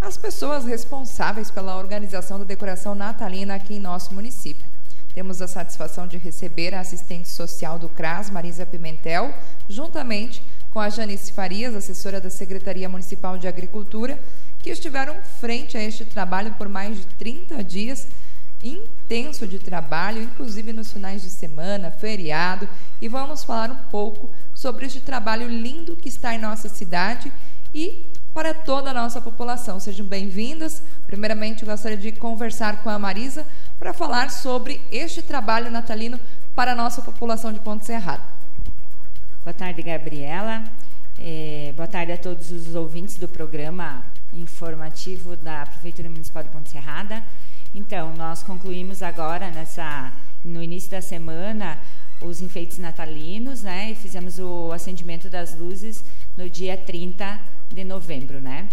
as 0.00 0.16
pessoas 0.16 0.64
responsáveis 0.64 1.50
pela 1.50 1.76
organização 1.76 2.38
da 2.38 2.44
decoração 2.44 2.94
natalina 2.94 3.54
aqui 3.54 3.74
em 3.74 3.80
nosso 3.80 4.14
município. 4.14 4.64
Temos 5.14 5.40
a 5.40 5.48
satisfação 5.48 6.06
de 6.06 6.18
receber 6.18 6.74
a 6.74 6.80
assistente 6.80 7.28
social 7.28 7.78
do 7.78 7.88
CRAS, 7.88 8.30
Marisa 8.30 8.66
Pimentel, 8.66 9.32
juntamente 9.68 10.42
com 10.70 10.78
a 10.78 10.90
Janice 10.90 11.32
Farias, 11.32 11.74
assessora 11.74 12.20
da 12.20 12.28
Secretaria 12.28 12.86
Municipal 12.86 13.38
de 13.38 13.48
Agricultura, 13.48 14.18
que 14.66 14.72
estiveram 14.72 15.22
frente 15.22 15.78
a 15.78 15.80
este 15.80 16.04
trabalho 16.04 16.52
por 16.54 16.68
mais 16.68 16.98
de 16.98 17.06
30 17.06 17.62
dias 17.62 18.08
intenso 18.64 19.46
de 19.46 19.60
trabalho, 19.60 20.20
inclusive 20.20 20.72
nos 20.72 20.92
finais 20.92 21.22
de 21.22 21.30
semana, 21.30 21.92
feriado, 21.92 22.68
e 23.00 23.06
vamos 23.06 23.44
falar 23.44 23.70
um 23.70 23.88
pouco 23.90 24.28
sobre 24.52 24.86
este 24.86 24.98
trabalho 24.98 25.48
lindo 25.48 25.94
que 25.94 26.08
está 26.08 26.34
em 26.34 26.38
nossa 26.38 26.68
cidade 26.68 27.32
e 27.72 28.06
para 28.34 28.52
toda 28.52 28.90
a 28.90 28.94
nossa 28.94 29.20
população. 29.20 29.78
Sejam 29.78 30.04
bem-vindas. 30.04 30.82
Primeiramente, 31.06 31.64
gostaria 31.64 31.96
de 31.96 32.10
conversar 32.10 32.82
com 32.82 32.90
a 32.90 32.98
Marisa 32.98 33.46
para 33.78 33.92
falar 33.92 34.32
sobre 34.32 34.80
este 34.90 35.22
trabalho 35.22 35.70
natalino 35.70 36.18
para 36.56 36.72
a 36.72 36.74
nossa 36.74 37.00
população 37.02 37.52
de 37.52 37.60
Ponte 37.60 37.86
Serrado. 37.86 38.24
Boa 39.44 39.54
tarde, 39.54 39.80
Gabriela. 39.80 40.64
É, 41.20 41.72
boa 41.76 41.86
tarde 41.86 42.10
a 42.10 42.18
todos 42.18 42.50
os 42.50 42.74
ouvintes 42.74 43.16
do 43.16 43.28
programa 43.28 44.04
informativo 44.36 45.36
da 45.36 45.64
Prefeitura 45.66 46.10
Municipal 46.10 46.42
de 46.42 46.50
Ponte 46.50 46.70
Serrada. 46.70 47.24
Então, 47.74 48.14
nós 48.14 48.42
concluímos 48.42 49.02
agora, 49.02 49.50
nessa, 49.50 50.12
no 50.44 50.62
início 50.62 50.90
da 50.90 51.00
semana, 51.00 51.78
os 52.20 52.40
enfeites 52.40 52.78
natalinos, 52.78 53.62
né? 53.62 53.90
E 53.90 53.94
fizemos 53.94 54.38
o 54.38 54.72
acendimento 54.72 55.28
das 55.28 55.54
luzes 55.54 56.04
no 56.36 56.48
dia 56.48 56.76
30 56.76 57.38
de 57.70 57.84
novembro, 57.84 58.40
né? 58.40 58.68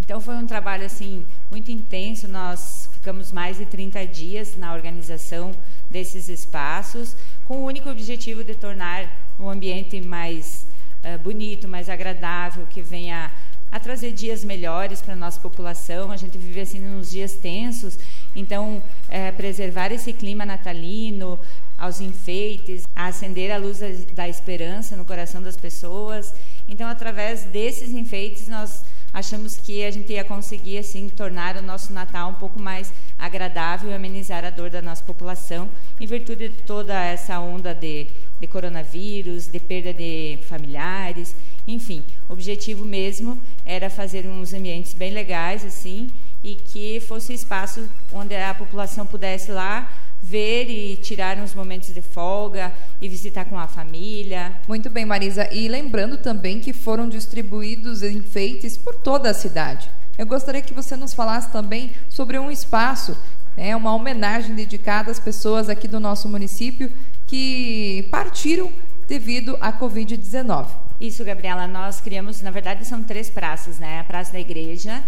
Então, 0.00 0.20
foi 0.20 0.34
um 0.36 0.46
trabalho, 0.46 0.86
assim, 0.86 1.26
muito 1.50 1.70
intenso. 1.70 2.26
Nós 2.26 2.88
ficamos 2.92 3.30
mais 3.30 3.58
de 3.58 3.66
30 3.66 4.06
dias 4.06 4.56
na 4.56 4.72
organização 4.72 5.52
desses 5.90 6.28
espaços, 6.28 7.16
com 7.44 7.58
o 7.58 7.64
único 7.64 7.88
objetivo 7.88 8.42
de 8.42 8.54
tornar 8.54 9.08
o 9.38 9.48
ambiente 9.48 10.00
mais 10.00 10.66
uh, 11.04 11.18
bonito, 11.18 11.68
mais 11.68 11.88
agradável, 11.88 12.66
que 12.66 12.82
venha 12.82 13.30
a 13.70 13.78
trazer 13.78 14.12
dias 14.12 14.44
melhores 14.44 15.00
para 15.00 15.14
a 15.14 15.16
nossa 15.16 15.40
população. 15.40 16.10
A 16.10 16.16
gente 16.16 16.38
vive 16.38 16.60
assim 16.60 16.80
nos 16.80 17.10
dias 17.10 17.34
tensos, 17.34 17.98
então 18.34 18.82
é, 19.08 19.30
preservar 19.32 19.92
esse 19.92 20.12
clima 20.12 20.44
natalino, 20.46 21.38
aos 21.78 22.00
enfeites, 22.00 22.84
a 22.94 23.06
acender 23.06 23.52
a 23.52 23.56
luz 23.56 23.80
da 24.12 24.28
esperança 24.28 24.96
no 24.96 25.04
coração 25.04 25.40
das 25.40 25.56
pessoas. 25.56 26.34
Então, 26.68 26.88
através 26.88 27.44
desses 27.44 27.92
enfeites, 27.92 28.48
nós 28.48 28.82
achamos 29.12 29.56
que 29.56 29.84
a 29.84 29.90
gente 29.90 30.12
ia 30.12 30.24
conseguir 30.24 30.78
assim 30.78 31.08
tornar 31.08 31.56
o 31.56 31.62
nosso 31.62 31.92
Natal 31.92 32.30
um 32.30 32.34
pouco 32.34 32.60
mais 32.60 32.92
agradável 33.18 33.90
e 33.90 33.94
amenizar 33.94 34.44
a 34.44 34.50
dor 34.50 34.70
da 34.70 34.82
nossa 34.82 35.02
população, 35.04 35.70
em 36.00 36.06
virtude 36.06 36.48
de 36.48 36.62
toda 36.62 37.00
essa 37.04 37.38
onda 37.38 37.72
de, 37.74 38.08
de 38.40 38.46
coronavírus, 38.46 39.46
de 39.46 39.60
perda 39.60 39.94
de 39.94 40.40
familiares 40.48 41.34
enfim, 41.68 42.02
o 42.26 42.32
objetivo 42.32 42.82
mesmo 42.82 43.38
era 43.64 43.90
fazer 43.90 44.26
uns 44.26 44.54
ambientes 44.54 44.94
bem 44.94 45.12
legais, 45.12 45.66
assim, 45.66 46.10
e 46.42 46.54
que 46.54 46.98
fosse 47.00 47.34
espaço 47.34 47.86
onde 48.10 48.34
a 48.34 48.54
população 48.54 49.04
pudesse 49.04 49.52
lá 49.52 49.86
ver 50.22 50.70
e 50.70 50.96
tirar 50.96 51.36
uns 51.36 51.54
momentos 51.54 51.92
de 51.92 52.00
folga 52.00 52.72
e 53.02 53.08
visitar 53.08 53.44
com 53.44 53.58
a 53.58 53.68
família. 53.68 54.54
Muito 54.66 54.88
bem, 54.88 55.04
Marisa. 55.04 55.46
E 55.52 55.68
lembrando 55.68 56.16
também 56.16 56.58
que 56.58 56.72
foram 56.72 57.06
distribuídos 57.06 58.02
enfeites 58.02 58.78
por 58.78 58.94
toda 58.94 59.28
a 59.28 59.34
cidade. 59.34 59.90
Eu 60.16 60.26
gostaria 60.26 60.62
que 60.62 60.72
você 60.72 60.96
nos 60.96 61.12
falasse 61.12 61.52
também 61.52 61.92
sobre 62.08 62.38
um 62.38 62.50
espaço, 62.50 63.16
né, 63.54 63.76
uma 63.76 63.94
homenagem 63.94 64.54
dedicada 64.54 65.10
às 65.10 65.20
pessoas 65.20 65.68
aqui 65.68 65.86
do 65.86 66.00
nosso 66.00 66.28
município 66.30 66.90
que 67.26 68.08
partiram 68.10 68.72
devido 69.06 69.56
à 69.60 69.70
Covid-19. 69.70 70.87
Isso, 71.00 71.24
Gabriela, 71.24 71.68
nós 71.68 72.00
criamos, 72.00 72.42
na 72.42 72.50
verdade, 72.50 72.84
são 72.84 73.04
três 73.04 73.30
praças, 73.30 73.78
né? 73.78 74.00
A 74.00 74.04
Praça 74.04 74.32
da 74.32 74.40
Igreja 74.40 75.00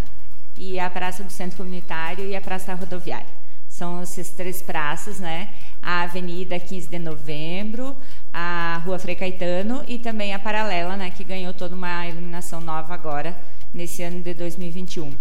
e 0.57 0.79
a 0.79 0.89
Praça 0.89 1.25
do 1.25 1.33
Centro 1.33 1.57
Comunitário 1.57 2.25
e 2.27 2.37
a 2.37 2.41
Praça 2.41 2.69
da 2.69 2.75
Rodoviária. 2.75 3.27
São 3.69 4.01
essas 4.01 4.29
três 4.31 4.63
praças, 4.63 5.19
né? 5.19 5.49
A 5.83 6.03
Avenida 6.03 6.61
15 6.61 6.89
de 6.89 6.99
Novembro, 7.01 7.97
a 8.33 8.81
Rua 8.85 9.01
Frei 9.01 9.17
Caetano 9.17 9.83
e 9.89 9.99
também 9.99 10.33
a 10.33 10.39
Paralela, 10.39 10.97
né? 10.97 11.11
Que 11.11 11.25
ganhou 11.25 11.53
toda 11.53 11.75
uma 11.75 12.07
iluminação 12.07 12.61
nova 12.61 12.95
agora, 12.95 13.37
nesse 13.75 14.01
ano 14.05 14.23
de 14.23 14.33
2021. 14.33 15.13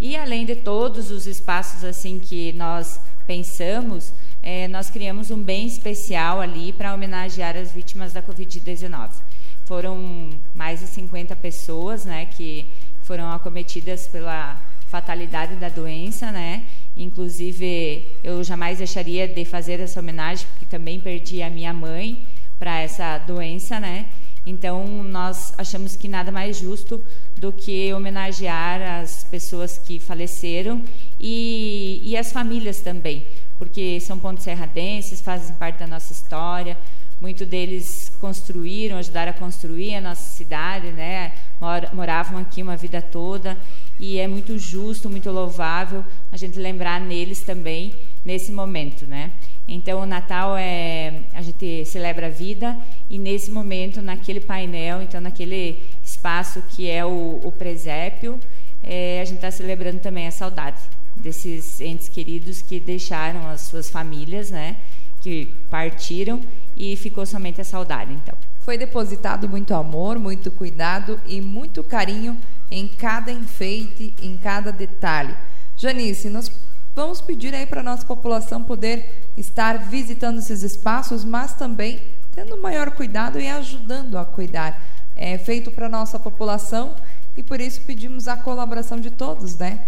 E 0.00 0.16
além 0.16 0.44
de 0.44 0.56
todos 0.56 1.12
os 1.12 1.28
espaços 1.28 1.84
assim 1.84 2.18
que 2.18 2.52
nós 2.54 3.00
pensamos, 3.28 4.12
é, 4.42 4.66
nós 4.66 4.90
criamos 4.90 5.30
um 5.30 5.40
bem 5.40 5.68
especial 5.68 6.40
ali 6.40 6.72
para 6.72 6.92
homenagear 6.92 7.56
as 7.56 7.70
vítimas 7.70 8.12
da 8.12 8.20
Covid-19 8.20 9.29
foram 9.70 10.30
mais 10.52 10.80
de 10.80 10.88
50 10.88 11.36
pessoas, 11.36 12.04
né, 12.04 12.26
que 12.26 12.66
foram 13.02 13.30
acometidas 13.30 14.08
pela 14.08 14.60
fatalidade 14.88 15.54
da 15.54 15.68
doença, 15.68 16.32
né? 16.32 16.64
Inclusive, 16.96 18.04
eu 18.24 18.42
jamais 18.42 18.78
deixaria 18.78 19.28
de 19.28 19.44
fazer 19.44 19.78
essa 19.78 20.00
homenagem, 20.00 20.44
porque 20.48 20.66
também 20.66 20.98
perdi 20.98 21.40
a 21.40 21.48
minha 21.48 21.72
mãe 21.72 22.26
para 22.58 22.80
essa 22.80 23.18
doença, 23.18 23.78
né? 23.78 24.06
Então, 24.44 25.04
nós 25.04 25.54
achamos 25.56 25.94
que 25.94 26.08
nada 26.08 26.32
mais 26.32 26.58
justo 26.58 27.00
do 27.36 27.52
que 27.52 27.94
homenagear 27.94 28.82
as 29.00 29.22
pessoas 29.22 29.78
que 29.78 30.00
faleceram 30.00 30.82
e, 31.20 32.02
e 32.04 32.16
as 32.16 32.32
famílias 32.32 32.80
também, 32.80 33.24
porque 33.56 34.00
são 34.00 34.18
pontos 34.18 34.42
serradenses, 34.42 35.20
fazem 35.20 35.54
parte 35.54 35.78
da 35.78 35.86
nossa 35.86 36.12
história, 36.12 36.76
Muitos 37.20 37.46
deles 37.46 38.10
construíram, 38.18 38.96
ajudaram 38.96 39.30
a 39.30 39.34
construir 39.34 39.94
a 39.94 40.00
nossa 40.00 40.30
cidade, 40.30 40.86
né? 40.88 41.32
Moravam 41.92 42.40
aqui 42.40 42.62
uma 42.62 42.76
vida 42.76 43.02
toda 43.02 43.58
e 43.98 44.18
é 44.18 44.26
muito 44.26 44.58
justo, 44.58 45.10
muito 45.10 45.30
louvável 45.30 46.02
a 46.32 46.36
gente 46.38 46.58
lembrar 46.58 46.98
neles 46.98 47.42
também 47.42 47.94
nesse 48.24 48.50
momento, 48.50 49.06
né? 49.06 49.32
Então 49.68 50.00
o 50.00 50.06
Natal 50.06 50.56
é 50.56 51.22
a 51.34 51.42
gente 51.42 51.84
celebra 51.84 52.28
a 52.28 52.30
vida 52.30 52.76
e 53.10 53.18
nesse 53.18 53.50
momento, 53.50 54.00
naquele 54.00 54.40
painel, 54.40 55.02
então 55.02 55.20
naquele 55.20 55.82
espaço 56.02 56.62
que 56.70 56.88
é 56.88 57.04
o, 57.04 57.40
o 57.44 57.52
presépio, 57.52 58.40
é, 58.82 59.20
a 59.20 59.24
gente 59.26 59.36
está 59.36 59.50
celebrando 59.50 60.00
também 60.00 60.26
a 60.26 60.30
saudade 60.30 60.80
desses 61.14 61.80
entes 61.80 62.08
queridos 62.08 62.62
que 62.62 62.80
deixaram 62.80 63.46
as 63.48 63.62
suas 63.62 63.90
famílias, 63.90 64.50
né? 64.50 64.76
Que 65.20 65.46
partiram 65.68 66.40
e 66.80 66.96
ficou 66.96 67.26
somente 67.26 67.60
a 67.60 67.64
saudade, 67.64 68.10
então. 68.14 68.34
Foi 68.60 68.78
depositado 68.78 69.46
muito 69.46 69.74
amor, 69.74 70.18
muito 70.18 70.50
cuidado 70.50 71.20
e 71.26 71.38
muito 71.38 71.84
carinho 71.84 72.38
em 72.70 72.88
cada 72.88 73.30
enfeite, 73.30 74.14
em 74.22 74.34
cada 74.38 74.72
detalhe. 74.72 75.36
Janice, 75.76 76.30
nós 76.30 76.50
vamos 76.94 77.20
pedir 77.20 77.54
aí 77.54 77.66
para 77.66 77.80
a 77.80 77.84
nossa 77.84 78.06
população 78.06 78.62
poder 78.62 79.28
estar 79.36 79.76
visitando 79.76 80.38
esses 80.38 80.62
espaços, 80.62 81.22
mas 81.22 81.52
também 81.52 82.00
tendo 82.34 82.56
maior 82.56 82.92
cuidado 82.92 83.38
e 83.38 83.46
ajudando 83.46 84.16
a 84.16 84.24
cuidar. 84.24 84.82
É 85.14 85.36
feito 85.36 85.70
para 85.70 85.84
a 85.84 85.90
nossa 85.90 86.18
população 86.18 86.96
e 87.36 87.42
por 87.42 87.60
isso 87.60 87.82
pedimos 87.82 88.26
a 88.26 88.38
colaboração 88.38 88.98
de 88.98 89.10
todos, 89.10 89.54
né? 89.58 89.86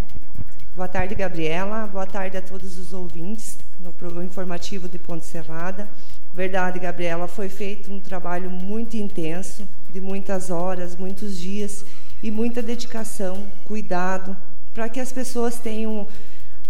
Boa 0.75 0.89
tarde, 0.89 1.15
Gabriela. 1.15 1.87
Boa 1.87 2.07
tarde 2.07 2.37
a 2.37 2.43
todos 2.43 2.79
os 2.79 2.93
ouvintes 2.93 3.57
no 3.81 3.95
programa 3.95 4.27
informativo 4.27 4.91
de 4.91 4.99
Ponte 4.99 5.25
Serrada. 5.25 5.89
Verdade, 6.35 6.79
Gabriela, 6.79 7.29
foi 7.29 7.49
feito 7.49 7.93
um 7.93 8.01
trabalho 8.01 8.49
muito 8.49 8.97
intenso, 8.97 9.69
de 9.93 10.01
muitas 10.01 10.51
horas, 10.51 10.97
muitos 10.97 11.39
dias 11.39 11.85
e 12.23 12.31
muita 12.31 12.63
dedicação, 12.63 13.47
cuidado 13.65 14.35
para 14.73 14.89
que 14.89 14.99
as 14.99 15.13
pessoas 15.13 15.59
tenham 15.59 16.09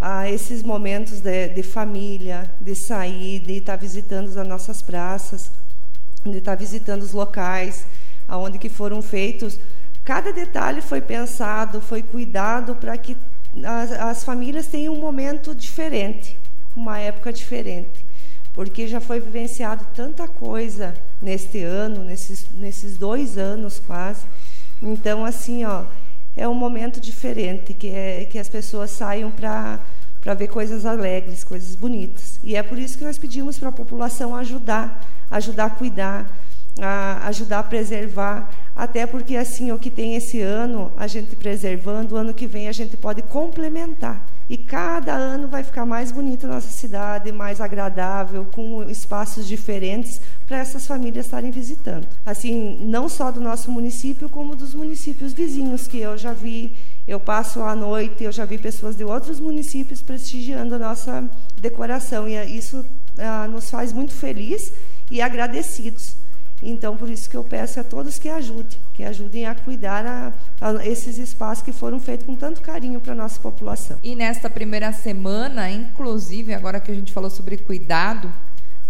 ah, 0.01 0.29
esses 0.29 0.63
momentos 0.63 1.21
de, 1.21 1.49
de, 1.49 1.63
família, 1.63 2.53
de 2.61 2.75
sair, 2.75 3.39
de 3.39 3.59
estar 3.59 3.77
visitando 3.77 4.37
as 4.37 4.49
nossas 4.49 4.83
praças, 4.83 5.53
de 6.25 6.39
estar 6.39 6.57
visitando 6.57 7.03
os 7.03 7.13
locais 7.13 7.87
aonde 8.27 8.59
que 8.59 8.69
foram 8.69 9.01
feitos. 9.01 9.61
Cada 10.05 10.33
detalhe 10.33 10.81
foi 10.81 11.01
pensado, 11.01 11.81
foi 11.81 12.03
cuidado 12.03 12.75
para 12.75 12.97
que 12.97 13.17
as, 13.65 13.93
as 13.93 14.25
famílias 14.25 14.67
tenham 14.67 14.95
um 14.95 15.01
momento 15.01 15.55
diferente, 15.55 16.37
uma 16.75 16.99
época 16.99 17.33
diferente, 17.33 18.02
porque 18.55 18.87
já 18.87 19.01
foi 19.01 19.21
vivenciado 19.21 19.87
tanta 19.95 20.29
coisa 20.29 20.95
neste 21.21 21.63
ano, 21.63 22.05
nesses, 22.05 22.47
nesses 22.53 22.97
dois 22.97 23.39
anos 23.39 23.79
quase. 23.79 24.25
Então, 24.83 25.25
assim, 25.25 25.65
ó, 25.65 25.85
é 26.37 26.47
um 26.49 26.55
momento 26.55 27.01
diferente, 27.01 27.73
que, 27.75 27.89
é, 27.89 28.25
que 28.25 28.39
as 28.39 28.49
pessoas 28.49 28.91
saiam 28.91 29.31
para 29.31 29.81
para 30.23 30.35
ver 30.35 30.47
coisas 30.47 30.87
alegres, 30.87 31.43
coisas 31.43 31.75
bonitas. 31.75 32.39
E 32.45 32.55
é 32.55 32.63
por 32.63 32.79
isso 32.79 32.97
que 32.97 33.05
nós 33.05 33.19
pedimos 33.19 33.59
para 33.59 33.71
a 33.71 33.73
população 33.73 34.37
ajudar, 34.37 35.05
ajudar 35.29 35.65
a 35.65 35.71
cuidar, 35.71 36.31
a 36.81 37.27
ajudar 37.27 37.59
a 37.59 37.63
preservar, 37.65 38.49
até 38.75 39.05
porque 39.05 39.37
assim 39.37 39.73
o 39.73 39.79
que 39.79 39.91
tem 39.91 40.15
esse 40.15 40.41
ano, 40.41 40.93
a 40.97 41.09
gente 41.09 41.35
preservando, 41.35 42.15
o 42.15 42.19
ano 42.19 42.33
que 42.33 42.47
vem 42.47 42.69
a 42.69 42.73
gente 42.73 42.97
pode 42.97 43.21
complementar. 43.23 44.25
E 44.53 44.57
cada 44.59 45.15
ano 45.15 45.49
vai 45.49 45.65
ficar 45.65 45.87
mais 45.87 46.13
bonita 46.13 46.47
a 46.47 46.51
nossa 46.51 46.69
cidade, 46.69 47.33
mais 47.33 47.59
agradável, 47.59 48.45
com 48.45 48.83
espaços 48.83 49.49
diferentes 49.49 50.21
para 50.47 50.59
essas 50.59 50.87
famílias 50.87 51.25
estarem 51.25 51.51
visitando. 51.51 52.07
Assim, 52.27 52.79
não 52.85 53.09
só 53.09 53.33
do 53.33 53.41
nosso 53.41 53.71
município, 53.71 54.29
como 54.29 54.55
dos 54.55 54.75
municípios 54.75 55.33
vizinhos, 55.33 55.87
que 55.87 56.01
eu 56.01 56.19
já 56.19 56.35
vi, 56.35 56.77
eu 57.09 57.19
passo 57.19 57.63
à 57.63 57.75
noite, 57.75 58.25
eu 58.25 58.31
já 58.31 58.45
vi 58.45 58.59
pessoas 58.59 58.95
de 58.95 59.05
outros 59.05 59.41
municípios 59.41 60.03
prestigiando 60.03 60.75
a 60.75 60.79
nossa 60.79 61.27
decoração. 61.59 62.29
E 62.29 62.35
isso 62.55 62.85
ah, 63.17 63.49
nos 63.49 63.71
faz 63.71 63.91
muito 63.91 64.13
felizes 64.13 64.75
e 65.11 65.23
agradecidos. 65.23 66.22
Então, 66.63 66.97
por 66.97 67.11
isso 67.11 67.29
que 67.29 67.37
eu 67.37 67.43
peço 67.43 67.81
a 67.81 67.85
todos 67.85 68.19
que 68.19 68.29
ajudem, 68.29 68.79
que 68.95 69.03
ajudem 69.03 69.47
a 69.47 69.55
cuidar 69.55 70.07
a, 70.07 70.33
a 70.61 70.87
esses 70.87 71.19
espaços 71.19 71.65
que 71.65 71.73
foram 71.73 71.99
feitos 71.99 72.25
com 72.25 72.37
tanto 72.37 72.63
carinho 72.63 73.01
para 73.01 73.13
a 73.13 73.17
nossa 73.17 73.41
população. 73.41 73.99
E 74.03 74.15
nesta 74.15 74.49
primeira 74.49 74.93
semana, 74.93 75.69
inclusive, 75.69 76.55
agora 76.55 76.79
que 76.79 76.93
a 76.93 76.95
gente 76.95 77.13
falou 77.13 77.31
sobre 77.31 77.57
cuidado, 77.57 78.33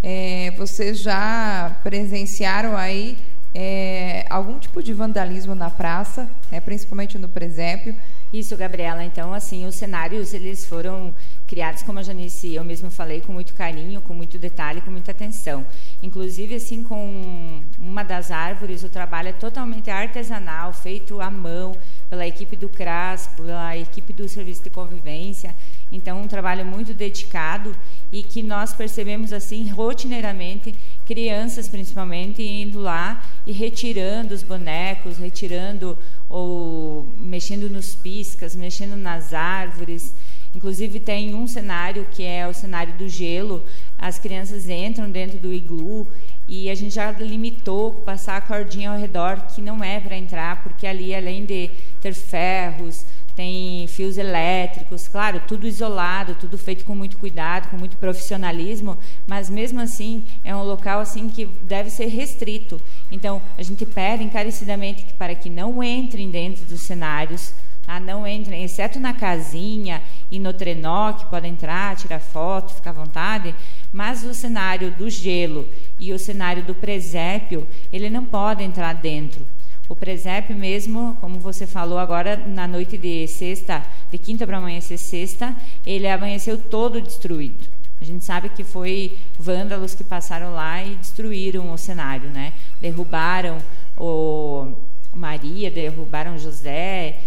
é, 0.03 0.53
vocês 0.59 0.99
já 0.99 1.79
presenciaram 1.83 2.77
aí 2.77 3.17
é, 3.55 4.27
algum 4.29 4.59
tipo 4.59 4.83
de 4.83 4.93
vandalismo 4.93 5.55
na 5.55 5.71
praça, 5.71 6.29
né, 6.51 6.61
principalmente 6.61 7.19
no 7.19 7.29
presépio? 7.29 7.95
Isso, 8.33 8.57
Gabriela. 8.57 9.05
Então, 9.05 9.35
assim, 9.35 9.67
os 9.67 9.75
cenários 9.75 10.33
eles 10.33 10.65
foram 10.65 11.15
criados, 11.47 11.83
como 11.83 11.99
a 11.99 12.03
Janice 12.03 12.55
eu 12.55 12.65
mesmo 12.65 12.91
falei, 12.91 13.21
com 13.21 13.31
muito 13.31 13.53
carinho, 13.53 14.01
com 14.01 14.15
muito 14.15 14.39
detalhe, 14.39 14.81
com 14.81 14.91
muita 14.91 15.11
atenção. 15.11 15.67
Inclusive, 16.03 16.55
assim, 16.55 16.83
com 16.83 17.63
uma 17.79 18.03
das 18.03 18.31
árvores, 18.31 18.83
o 18.83 18.89
trabalho 18.89 19.29
é 19.29 19.33
totalmente 19.33 19.91
artesanal, 19.91 20.73
feito 20.73 21.21
à 21.21 21.31
mão 21.31 21.77
pela 22.09 22.27
equipe 22.27 22.57
do 22.57 22.71
CRAS, 22.71 23.27
pela 23.37 23.77
equipe 23.77 24.15
do 24.15 24.27
Serviço 24.27 24.63
de 24.63 24.71
Convivência. 24.71 25.55
Então, 25.93 26.23
um 26.23 26.27
trabalho 26.27 26.65
muito 26.65 26.95
dedicado 26.95 27.77
e 28.11 28.23
que 28.23 28.43
nós 28.43 28.73
percebemos 28.73 29.33
assim 29.33 29.69
rotineiramente 29.69 30.75
crianças 31.05 31.69
principalmente 31.69 32.43
indo 32.43 32.81
lá 32.81 33.23
e 33.47 33.53
retirando 33.53 34.35
os 34.35 34.43
bonecos, 34.43 35.19
retirando 35.19 35.99
ou 36.29 37.07
mexendo 37.19 37.69
nos 37.69 37.95
piscas, 37.95 38.57
mexendo 38.57 38.97
nas 38.97 39.35
árvores. 39.35 40.15
Inclusive 40.55 41.01
tem 41.01 41.35
um 41.35 41.47
cenário 41.47 42.07
que 42.11 42.23
é 42.23 42.47
o 42.47 42.55
cenário 42.55 42.95
do 42.95 43.09
gelo. 43.09 43.65
As 43.99 44.19
crianças 44.19 44.69
entram 44.69 45.11
dentro 45.11 45.39
do 45.39 45.53
iglu 45.53 46.09
e 46.49 46.69
a 46.69 46.75
gente 46.75 46.95
já 46.95 47.11
limitou 47.11 47.93
passar 47.93 48.37
a 48.37 48.41
cordinha 48.41 48.91
ao 48.91 48.99
redor 48.99 49.47
que 49.55 49.61
não 49.61 49.83
é 49.83 50.01
para 50.01 50.17
entrar, 50.17 50.63
porque 50.63 50.87
ali 50.87 51.15
além 51.15 51.45
de 51.45 51.71
ter 52.01 52.13
ferros, 52.13 53.07
tem 53.35 53.87
fios 53.87 54.19
elétricos, 54.19 55.09
claro, 55.09 55.41
tudo 55.47 55.67
isolado, 55.67 56.35
tudo 56.35 56.59
feito 56.59 56.85
com 56.85 56.95
muito 56.95 57.19
cuidado, 57.19 57.71
com 57.71 57.77
muito 57.77 57.97
profissionalismo, 57.97 58.99
mas 59.27 59.49
mesmo 59.49 59.81
assim 59.81 60.25
é 60.45 60.55
um 60.55 60.63
local 60.63 61.01
assim 61.01 61.29
que 61.29 61.47
deve 61.47 61.89
ser 61.91 62.07
restrito. 62.07 62.81
Então 63.11 63.41
a 63.57 63.63
gente 63.63 63.87
pede 63.87 64.23
encarecidamente 64.23 65.05
que, 65.05 65.15
para 65.15 65.35
que 65.35 65.49
não 65.49 65.83
entrem 65.83 66.31
dentro 66.31 66.65
dos 66.65 66.83
cenários, 66.83 67.55
tá? 67.87 67.99
não 67.99 68.27
entrem, 68.27 68.65
exceto 68.65 69.01
na 69.01 69.15
casinha 69.15 70.03
e 70.31 70.39
no 70.39 70.53
trenó 70.53 71.13
que 71.15 71.27
podem 71.27 71.53
entrar, 71.53 71.97
tirar 71.97 72.21
foto, 72.21 72.75
ficar 72.75 72.91
à 72.91 72.95
vontade, 72.95 73.55
mas 73.93 74.25
o 74.25 74.35
cenário 74.35 74.91
do 74.91 75.09
gelo 75.09 75.69
e 75.99 76.13
o 76.13 76.19
cenário 76.19 76.63
do 76.63 76.75
presépio, 76.75 77.67
ele 77.93 78.11
não 78.11 78.25
pode 78.25 78.63
entrar 78.63 78.93
dentro. 78.95 79.47
O 79.93 79.95
presépio 79.95 80.57
mesmo, 80.57 81.19
como 81.21 81.39
você 81.39 81.67
falou 81.67 81.99
agora, 81.99 82.35
na 82.35 82.67
noite 82.67 82.97
de 82.97 83.29
sexta, 83.29 83.85
de 84.11 84.17
quinta 84.17 84.47
para 84.47 84.57
amanhecer 84.57 84.97
sexta, 84.97 85.55
ele 85.85 86.09
amanheceu 86.09 86.57
todo 86.57 86.99
destruído. 86.99 87.69
A 88.01 88.05
gente 88.05 88.25
sabe 88.25 88.49
que 88.49 88.65
foi 88.65 89.19
vândalos 89.39 89.95
que 89.95 90.03
passaram 90.03 90.55
lá 90.55 90.83
e 90.83 90.95
destruíram 90.95 91.71
o 91.71 91.77
cenário, 91.77 92.31
né? 92.31 92.55
Derrubaram 92.81 93.59
o 93.95 94.75
Maria, 95.13 95.71
derrubaram 95.71 96.39
José, 96.39 97.19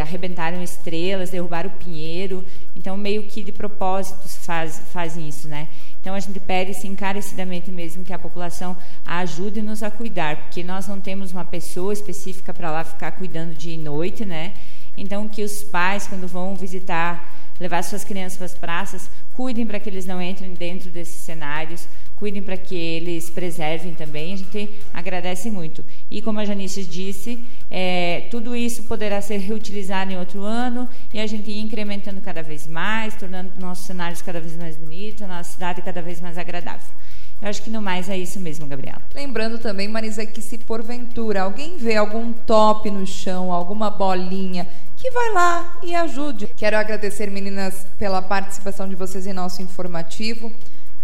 arrebentaram 0.00 0.62
estrelas, 0.62 1.28
derrubaram 1.28 1.68
o 1.68 1.72
pinheiro. 1.74 2.42
Então, 2.74 2.96
meio 2.96 3.24
que 3.24 3.44
de 3.44 3.52
propósito 3.52 4.26
faz, 4.26 4.82
fazem 4.94 5.28
isso, 5.28 5.46
né? 5.46 5.68
Então 6.00 6.14
a 6.14 6.20
gente 6.20 6.38
pede 6.40 6.74
sim, 6.74 6.88
encarecidamente 6.88 7.70
mesmo 7.70 8.04
que 8.04 8.12
a 8.12 8.18
população 8.18 8.76
ajude-nos 9.04 9.82
a 9.82 9.90
cuidar, 9.90 10.36
porque 10.36 10.62
nós 10.62 10.86
não 10.86 11.00
temos 11.00 11.32
uma 11.32 11.44
pessoa 11.44 11.92
específica 11.92 12.54
para 12.54 12.70
lá 12.70 12.84
ficar 12.84 13.12
cuidando 13.12 13.54
dia 13.54 13.74
e 13.74 13.78
noite, 13.78 14.24
né? 14.24 14.54
Então 14.96 15.28
que 15.28 15.42
os 15.42 15.62
pais, 15.62 16.06
quando 16.06 16.26
vão 16.26 16.54
visitar, 16.54 17.34
levar 17.60 17.82
suas 17.82 18.04
crianças 18.04 18.36
para 18.36 18.46
as 18.46 18.54
praças, 18.54 19.10
cuidem 19.34 19.66
para 19.66 19.80
que 19.80 19.88
eles 19.88 20.06
não 20.06 20.20
entrem 20.22 20.54
dentro 20.54 20.90
desses 20.90 21.22
cenários, 21.22 21.88
cuidem 22.18 22.42
para 22.42 22.56
que 22.56 22.74
eles 22.74 23.30
preservem 23.30 23.94
também. 23.94 24.32
A 24.34 24.36
gente 24.36 24.70
agradece 24.92 25.50
muito. 25.50 25.84
E 26.10 26.20
como 26.20 26.40
a 26.40 26.44
Janice 26.44 26.84
disse, 26.84 27.42
é, 27.70 28.26
tudo 28.30 28.56
isso 28.56 28.82
poderá 28.84 29.20
ser 29.20 29.38
reutilizado 29.38 30.10
em 30.10 30.18
outro 30.18 30.42
ano 30.42 30.88
e 31.14 31.20
a 31.20 31.26
gente 31.26 31.50
ir 31.50 31.60
incrementando 31.60 32.20
cada 32.20 32.42
vez 32.42 32.66
mais, 32.66 33.14
tornando 33.14 33.52
nossos 33.58 33.86
cenários 33.86 34.20
cada 34.20 34.40
vez 34.40 34.56
mais 34.56 34.76
bonitos, 34.76 35.22
a 35.22 35.28
nossa 35.28 35.52
cidade 35.52 35.80
cada 35.80 36.02
vez 36.02 36.20
mais 36.20 36.36
agradável. 36.36 36.92
Eu 37.40 37.48
acho 37.48 37.62
que 37.62 37.70
no 37.70 37.80
mais 37.80 38.08
é 38.08 38.16
isso 38.16 38.40
mesmo, 38.40 38.66
Gabriela. 38.66 39.00
Lembrando 39.14 39.58
também, 39.58 39.86
Marisa, 39.86 40.26
que 40.26 40.42
se 40.42 40.58
porventura 40.58 41.42
alguém 41.42 41.76
vê 41.76 41.94
algum 41.94 42.32
top 42.32 42.90
no 42.90 43.06
chão, 43.06 43.52
alguma 43.52 43.90
bolinha, 43.90 44.66
que 44.96 45.08
vai 45.12 45.32
lá 45.32 45.78
e 45.84 45.94
ajude. 45.94 46.48
Quero 46.56 46.76
agradecer, 46.76 47.30
meninas, 47.30 47.86
pela 47.96 48.20
participação 48.20 48.88
de 48.88 48.96
vocês 48.96 49.24
em 49.24 49.32
nosso 49.32 49.62
informativo. 49.62 50.52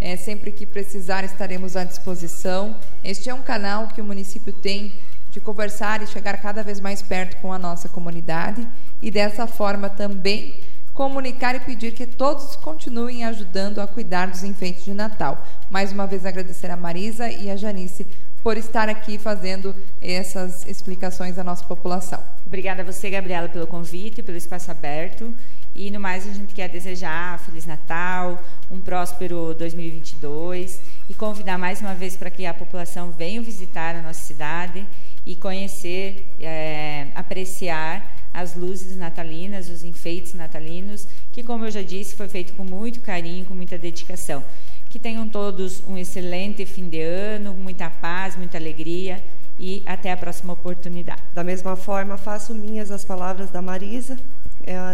É, 0.04 0.18
sempre 0.18 0.52
que 0.52 0.66
precisar, 0.66 1.24
estaremos 1.24 1.78
à 1.78 1.82
disposição. 1.82 2.78
Este 3.02 3.30
é 3.30 3.34
um 3.34 3.40
canal 3.40 3.88
que 3.88 4.02
o 4.02 4.04
município 4.04 4.52
tem 4.52 4.92
de 5.30 5.40
conversar 5.40 6.02
e 6.02 6.06
chegar 6.06 6.36
cada 6.42 6.62
vez 6.62 6.78
mais 6.78 7.00
perto 7.00 7.40
com 7.40 7.50
a 7.50 7.58
nossa 7.58 7.88
comunidade 7.88 8.68
e 9.00 9.10
dessa 9.10 9.46
forma 9.46 9.88
também 9.88 10.60
comunicar 10.92 11.54
e 11.54 11.60
pedir 11.60 11.92
que 11.94 12.06
todos 12.06 12.54
continuem 12.54 13.24
ajudando 13.24 13.78
a 13.78 13.86
cuidar 13.86 14.26
dos 14.26 14.44
enfeites 14.44 14.84
de 14.84 14.92
Natal. 14.92 15.42
Mais 15.70 15.90
uma 15.90 16.06
vez 16.06 16.26
agradecer 16.26 16.70
a 16.70 16.76
Marisa 16.76 17.30
e 17.30 17.50
a 17.50 17.56
Janice 17.56 18.06
por 18.42 18.58
estar 18.58 18.90
aqui 18.90 19.16
fazendo 19.16 19.74
essas 20.02 20.66
explicações 20.66 21.38
à 21.38 21.42
nossa 21.42 21.64
população. 21.64 22.22
Obrigada 22.44 22.82
a 22.82 22.84
você, 22.84 23.08
Gabriela, 23.08 23.48
pelo 23.48 23.66
convite, 23.66 24.22
pelo 24.22 24.36
espaço 24.36 24.70
aberto. 24.70 25.34
E 25.74 25.90
no 25.90 25.98
mais, 25.98 26.28
a 26.28 26.32
gente 26.32 26.54
quer 26.54 26.68
desejar 26.68 27.36
Feliz 27.40 27.66
Natal, 27.66 28.40
um 28.70 28.80
próspero 28.80 29.52
2022 29.54 30.80
e 31.08 31.14
convidar 31.14 31.58
mais 31.58 31.80
uma 31.80 31.94
vez 31.94 32.16
para 32.16 32.30
que 32.30 32.46
a 32.46 32.54
população 32.54 33.10
venha 33.10 33.42
visitar 33.42 33.96
a 33.96 34.00
nossa 34.00 34.20
cidade 34.20 34.86
e 35.26 35.34
conhecer, 35.34 36.32
é, 36.38 37.08
apreciar 37.16 38.14
as 38.32 38.54
luzes 38.54 38.96
natalinas, 38.96 39.68
os 39.68 39.82
enfeites 39.82 40.32
natalinos, 40.34 41.08
que, 41.32 41.42
como 41.42 41.64
eu 41.64 41.70
já 41.72 41.82
disse, 41.82 42.14
foi 42.14 42.28
feito 42.28 42.52
com 42.54 42.64
muito 42.64 43.00
carinho, 43.00 43.44
com 43.44 43.54
muita 43.54 43.76
dedicação. 43.76 44.44
Que 44.88 44.98
tenham 44.98 45.28
todos 45.28 45.82
um 45.88 45.98
excelente 45.98 46.64
fim 46.64 46.88
de 46.88 47.00
ano, 47.00 47.52
muita 47.52 47.90
paz, 47.90 48.36
muita 48.36 48.58
alegria 48.58 49.24
e 49.58 49.82
até 49.86 50.12
a 50.12 50.16
próxima 50.16 50.52
oportunidade. 50.52 51.22
Da 51.32 51.42
mesma 51.42 51.74
forma, 51.74 52.16
faço 52.16 52.54
minhas 52.54 52.92
as 52.92 53.04
palavras 53.04 53.50
da 53.50 53.60
Marisa, 53.60 54.16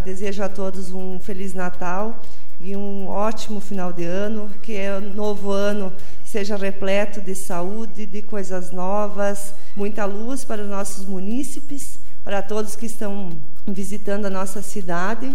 desejo 0.04 0.42
a 0.42 0.48
todos 0.48 0.92
um 0.92 1.18
Feliz 1.18 1.54
Natal 1.54 2.20
e 2.60 2.76
um 2.76 3.08
ótimo 3.08 3.60
final 3.60 3.92
de 3.92 4.04
ano, 4.04 4.50
que 4.62 4.78
o 4.90 5.00
novo 5.14 5.50
ano 5.50 5.92
seja 6.24 6.56
repleto 6.56 7.20
de 7.20 7.34
saúde, 7.34 8.04
de 8.04 8.22
coisas 8.22 8.70
novas, 8.70 9.54
muita 9.74 10.04
luz 10.04 10.44
para 10.44 10.62
os 10.62 10.68
nossos 10.68 11.06
munícipes, 11.06 11.98
para 12.22 12.42
todos 12.42 12.76
que 12.76 12.86
estão 12.86 13.30
visitando 13.66 14.26
a 14.26 14.30
nossa 14.30 14.60
cidade. 14.60 15.34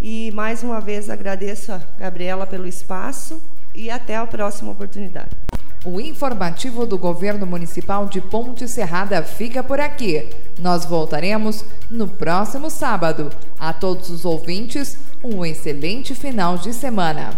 E 0.00 0.30
mais 0.32 0.62
uma 0.62 0.80
vez 0.80 1.08
agradeço 1.08 1.72
a 1.72 1.80
Gabriela 1.98 2.46
pelo 2.46 2.66
espaço 2.66 3.40
e 3.74 3.90
até 3.90 4.16
a 4.16 4.26
próxima 4.26 4.72
oportunidade. 4.72 5.49
O 5.84 5.98
informativo 5.98 6.84
do 6.84 6.98
Governo 6.98 7.46
Municipal 7.46 8.06
de 8.06 8.20
Ponte 8.20 8.68
Serrada 8.68 9.22
fica 9.22 9.62
por 9.62 9.80
aqui. 9.80 10.28
Nós 10.58 10.84
voltaremos 10.84 11.64
no 11.90 12.06
próximo 12.06 12.68
sábado. 12.68 13.30
A 13.58 13.72
todos 13.72 14.10
os 14.10 14.26
ouvintes, 14.26 14.98
um 15.24 15.44
excelente 15.44 16.14
final 16.14 16.58
de 16.58 16.74
semana. 16.74 17.30